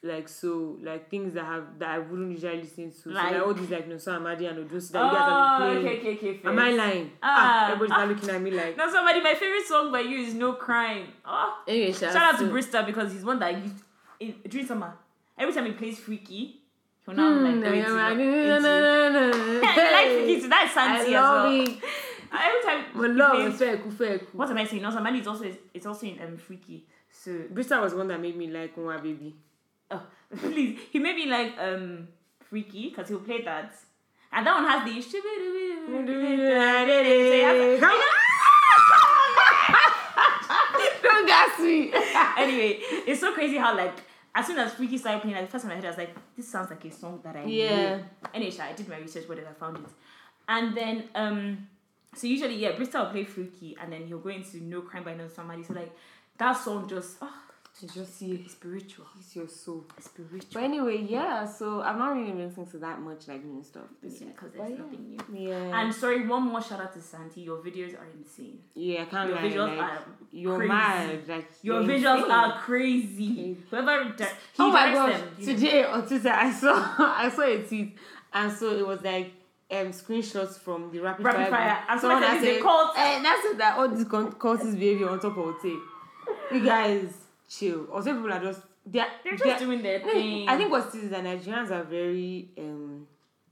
[0.00, 2.96] Like so, like things that have that I wouldn't usually listen to.
[2.96, 5.60] So like Like- all these like no so Amadi and Odunsi that you guys have
[5.60, 6.16] Oh, been okay, playing.
[6.18, 6.38] okay, okay.
[6.38, 6.50] fair.
[6.52, 7.10] Am I lying?
[7.20, 7.36] Ah.
[7.40, 8.76] Ah, everybody's not looking at me like.
[8.76, 9.20] No, somebody.
[9.20, 13.12] My favorite song by you is "No Crime." Oh, Anyway, shout out to Bristol because
[13.12, 13.74] he's one that used
[14.20, 14.94] in, during summer.
[15.38, 16.60] Every time he plays Freaky,
[17.04, 17.88] he'll now like Hmm, go into, into,
[19.64, 20.48] I like Freaky too.
[20.48, 21.52] That's Santi as well.
[21.52, 21.68] it.
[22.30, 24.28] Every time My love plays- is fair, cool, fair, cool.
[24.32, 24.82] What am I saying?
[24.82, 26.84] No, somebody is also it's also in um Freaky.
[27.10, 29.34] So Bristol was one that made me like Nwa Baby.
[29.90, 30.02] oh,
[30.36, 32.08] please, he made me like um
[32.40, 33.72] Freaky because he'll play that,
[34.32, 35.00] and that one has the.
[37.80, 38.00] Come
[41.02, 41.92] Don't gas me.
[42.36, 43.94] anyway, it's so crazy how like
[44.38, 45.98] as soon as Freaky started playing, like the first time I heard, it, I was
[45.98, 47.96] like, this sounds like a song that I Yeah.
[47.96, 48.04] know.
[48.34, 49.84] Anyway, I did my research, whether I found it,
[50.48, 51.66] and then um,
[52.14, 55.14] so usually yeah, Bristol will play Freaky, and then he'll go into No Crime by
[55.14, 55.64] No Somebody.
[55.64, 55.92] So like
[56.38, 57.32] that song just oh,
[57.80, 58.40] It's just you.
[58.48, 59.84] spiritual, It's your soul.
[60.00, 60.40] spiritual.
[60.52, 63.84] But anyway, yeah, so I've not really been listening to that much like new stuff.
[64.02, 64.84] this Yeah, because But there's yeah.
[64.84, 65.48] nothing new.
[65.48, 65.80] Yeah.
[65.80, 67.42] And sorry, one more shout out to Santi.
[67.42, 68.58] Your videos are insane.
[68.74, 69.42] yeah, I can't Your lie.
[69.48, 70.02] visuals like, are
[70.32, 70.68] you're crazy.
[70.72, 71.28] mad.
[71.28, 72.30] Like Your visuals insane.
[72.32, 73.56] are crazy.
[73.70, 75.12] Whoever di- oh my gosh!
[75.20, 75.52] them, you know.
[75.54, 77.96] Today on Twitter, I saw I saw a tweet,
[78.32, 79.30] and so it was like
[79.70, 81.50] um screenshots from the rapid, Rapid fire.
[81.50, 81.84] fire.
[81.88, 82.98] And Someone someone said it's a said, cult.
[82.98, 85.78] eh, that said that all this con- causes behavior on top of tape.
[86.52, 87.04] you guys
[87.48, 87.86] chill.
[87.90, 90.48] Or some people are just they're They're just doing their thing.
[90.48, 93.06] I think what it is that Nigerians are very um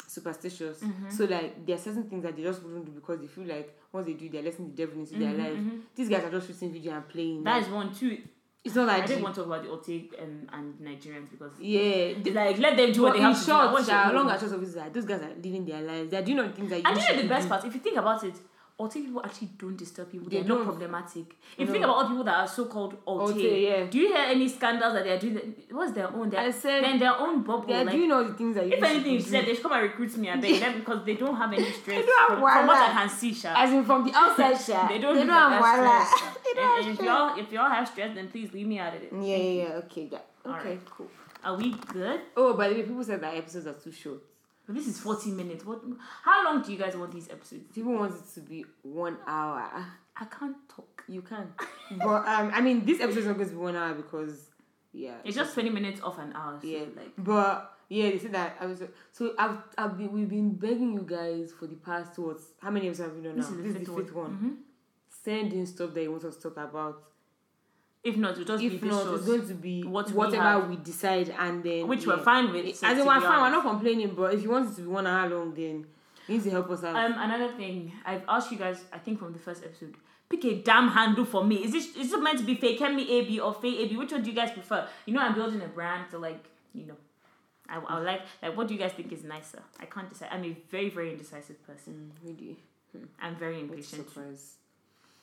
[0.07, 0.81] superstitious.
[0.81, 1.11] Mm-hmm.
[1.11, 3.77] So like there are certain things that they just wouldn't do because they feel like
[3.93, 5.59] once they do, they're letting the devil into their Mhm, life.
[5.59, 5.81] mhm.
[5.95, 7.45] These guys are just shooting video and playing.
[7.45, 8.19] That is one too.
[8.65, 11.31] it's not like I like didn't want to talk about the Alte um, and Nigerians
[11.31, 11.81] because yeah.
[11.81, 13.47] it's like let them do what they have to do.
[13.47, 13.65] Short,
[14.15, 16.11] long and short of it that those guys are living their lives.
[16.11, 17.49] They're doing all the things that you And you know the best do.
[17.51, 18.35] part, if you think about it,
[18.79, 20.29] Alte people actually don't disturb people.
[20.29, 20.65] They They're not don't.
[20.67, 21.35] problematic.
[21.57, 21.65] If No.
[21.65, 23.85] you think about all people that are so-called Alte, Alte, yeah.
[23.87, 25.55] do you hear any scandals that they're doing?
[25.71, 26.29] What's their own?
[26.29, 27.65] They're, I said they're in their own bubble.
[27.67, 29.73] they're like, doing all the things that you if anything, should said they should come
[29.73, 30.29] and recruit me.
[30.29, 32.05] I beg them because they don't have any stress.
[32.05, 33.55] don't have from, from what I can see, Sha.
[33.57, 34.89] As in from the outside, sha.
[34.89, 36.33] they don't, they have don't have stress.
[36.45, 38.79] They And, don't and have if y'all if y'all have stress, then please leave me
[38.79, 39.11] out of it.
[39.11, 39.73] Yeah, yeah, yeah.
[39.85, 40.19] Okay, yeah.
[40.45, 40.91] Okay, right.
[40.91, 41.09] cool.
[41.43, 42.21] Are we good?
[42.37, 44.19] Oh, by the way, people said that episodes are too short.
[44.67, 45.65] But this is 40 minutes.
[45.65, 45.83] What?
[46.25, 47.65] How long do you guys want these episodes?
[47.73, 49.71] People want it to be one hour.
[50.19, 51.05] I can't talk.
[51.09, 51.53] You can,
[51.99, 54.47] but um, I mean, this episode is not going to be one hour because,
[54.93, 56.59] yeah, It's just 20 minutes off an hour.
[56.61, 56.81] So yeah.
[56.97, 60.95] like But yeah, they said that I was so I've I've been we've been begging
[60.95, 62.39] you guys for the past what?
[62.61, 63.43] How many episodes have we done now?
[63.43, 64.31] this is the this fifth, is the fifth one.
[64.33, 64.57] Mhm.
[65.09, 67.03] Send in stuff that you want us to talk about.
[68.07, 70.69] If not, it'll just If be not, it's going to be what we whatever have.
[70.69, 72.15] we decide, and then which yeah.
[72.15, 72.77] we're fine with.
[72.77, 73.41] so As in, we're fine.
[73.43, 75.85] We're not complaining, but if you want it to be one hour long, then
[76.29, 76.95] you need to help us out.
[76.95, 78.85] Um, another thing, I've asked you guys.
[78.93, 79.97] I think from the first episode,
[80.29, 81.57] pick a damn handle for me.
[81.65, 83.97] Is this is it meant to be fake Kemi AB or fake AB?
[83.97, 84.87] Which one do you guys prefer?
[85.05, 86.45] You know, I'm building a brand, so like,
[86.75, 86.97] you know,
[87.69, 89.63] I, I like like what do you guys think is nicer?
[89.81, 90.29] I can't decide.
[90.31, 92.13] I'm a very very indecisive person.
[92.25, 92.57] Mm, really,
[93.21, 94.59] I'm very impatient, surprise.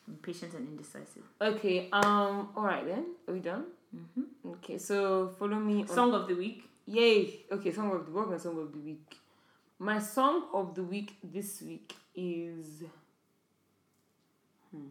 [0.08, 1.24] Impatient and indecisive.
[1.40, 1.90] Okay.
[1.92, 2.50] Um.
[2.56, 3.06] All right then.
[3.28, 3.66] Are we done?
[3.92, 4.78] hmm Okay.
[4.78, 5.82] So follow me.
[5.82, 6.64] On, Song of the week.
[6.86, 7.46] Yay.
[7.52, 7.72] Okay.
[7.72, 8.28] Song of the week.
[8.30, 9.16] My song of the week.
[9.80, 12.84] My song of the week this week is.
[14.72, 14.88] Hmm.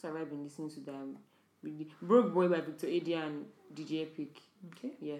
[0.00, 1.16] So have I been listening to them?
[1.62, 4.38] Really, Broke Boy by Victor AD and DJ Epic.
[4.72, 4.92] Okay.
[5.00, 5.16] Yeah.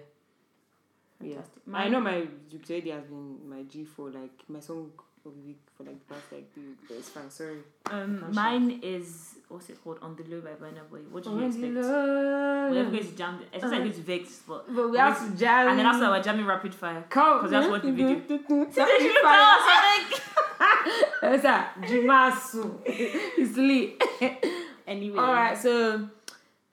[1.21, 1.35] Yeah.
[1.35, 1.73] Fantastic.
[1.73, 4.91] I know my Victor has been my G for like my song
[5.25, 7.29] of the week for like the past like three weeks, but it's fine.
[7.29, 7.57] Sorry.
[7.91, 9.99] Um, mine is what's it called?
[10.01, 10.99] On the Low by Burna Boy.
[11.11, 11.73] What do you the expect?
[11.75, 13.39] We're going to jam.
[13.51, 15.67] It's just like it's Vex, but But we have to jam.
[15.69, 17.03] and then after we're jamming rapid fire.
[17.09, 17.41] Come.
[17.41, 21.03] 'Cause that's what the video- See, They should tell us, I think.
[21.21, 22.79] That's a Jimasu.
[22.85, 24.01] It's lit.
[24.87, 25.19] Anyway.
[25.19, 26.09] All right, so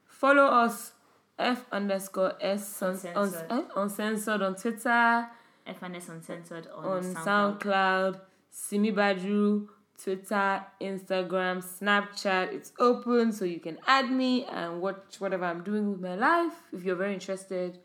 [0.07, 0.93] follow us
[1.39, 3.47] F underscore S Uncensored.
[3.51, 5.29] eh, uncensored on Twitter,
[5.67, 7.59] FNS Uncensored on, on SoundCloud.
[7.61, 8.21] SoundCloud,
[8.51, 9.69] Simi Badru,
[10.03, 12.53] Twitter, Instagram, Snapchat.
[12.53, 16.55] It's open so you can add me and watch whatever I'm doing with my life
[16.73, 17.79] if you're very interested.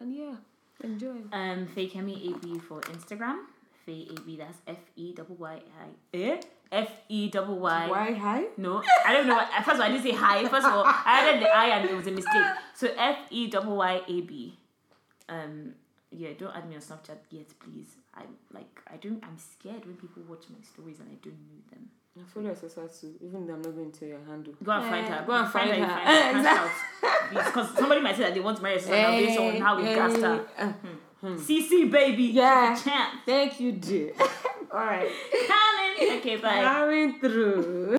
[0.00, 0.34] And yeah,
[0.82, 1.16] enjoy.
[1.32, 3.38] Um, Faye Kemi AB for Instagram.
[3.84, 6.16] Faye AB, that's F E Y I.
[6.16, 6.40] Eh?
[6.72, 7.88] F E double Y.
[7.88, 8.44] Why hi?
[8.56, 9.36] No, I don't know.
[9.36, 10.42] What, first of all, I didn't say hi.
[10.48, 12.46] First of all, I added the I and it was a mistake.
[12.74, 14.58] So F E double Y A B.
[15.28, 15.74] Um,
[16.10, 17.96] yeah, don't add me on Snapchat yet, please.
[18.14, 19.22] I like I don't.
[19.24, 21.90] I'm scared when people watch my stories and I don't know them.
[22.18, 24.54] I follow SSR too, even though I'm not going to tell your handle.
[24.62, 25.24] Go and find her.
[25.26, 25.86] Go and find, her.
[25.86, 26.42] Find her.
[26.42, 26.70] Cash
[27.34, 27.44] out.
[27.46, 29.76] Because somebody might say that they want to marry a sister now based on how
[29.76, 30.46] we gassed her.
[30.58, 30.72] Uh,
[31.34, 32.24] CC baby.
[32.24, 32.74] Yeah.
[32.74, 33.20] Champ.
[33.26, 34.12] Thank you, dear.
[34.72, 35.10] All right.
[35.98, 37.95] Okay, bye.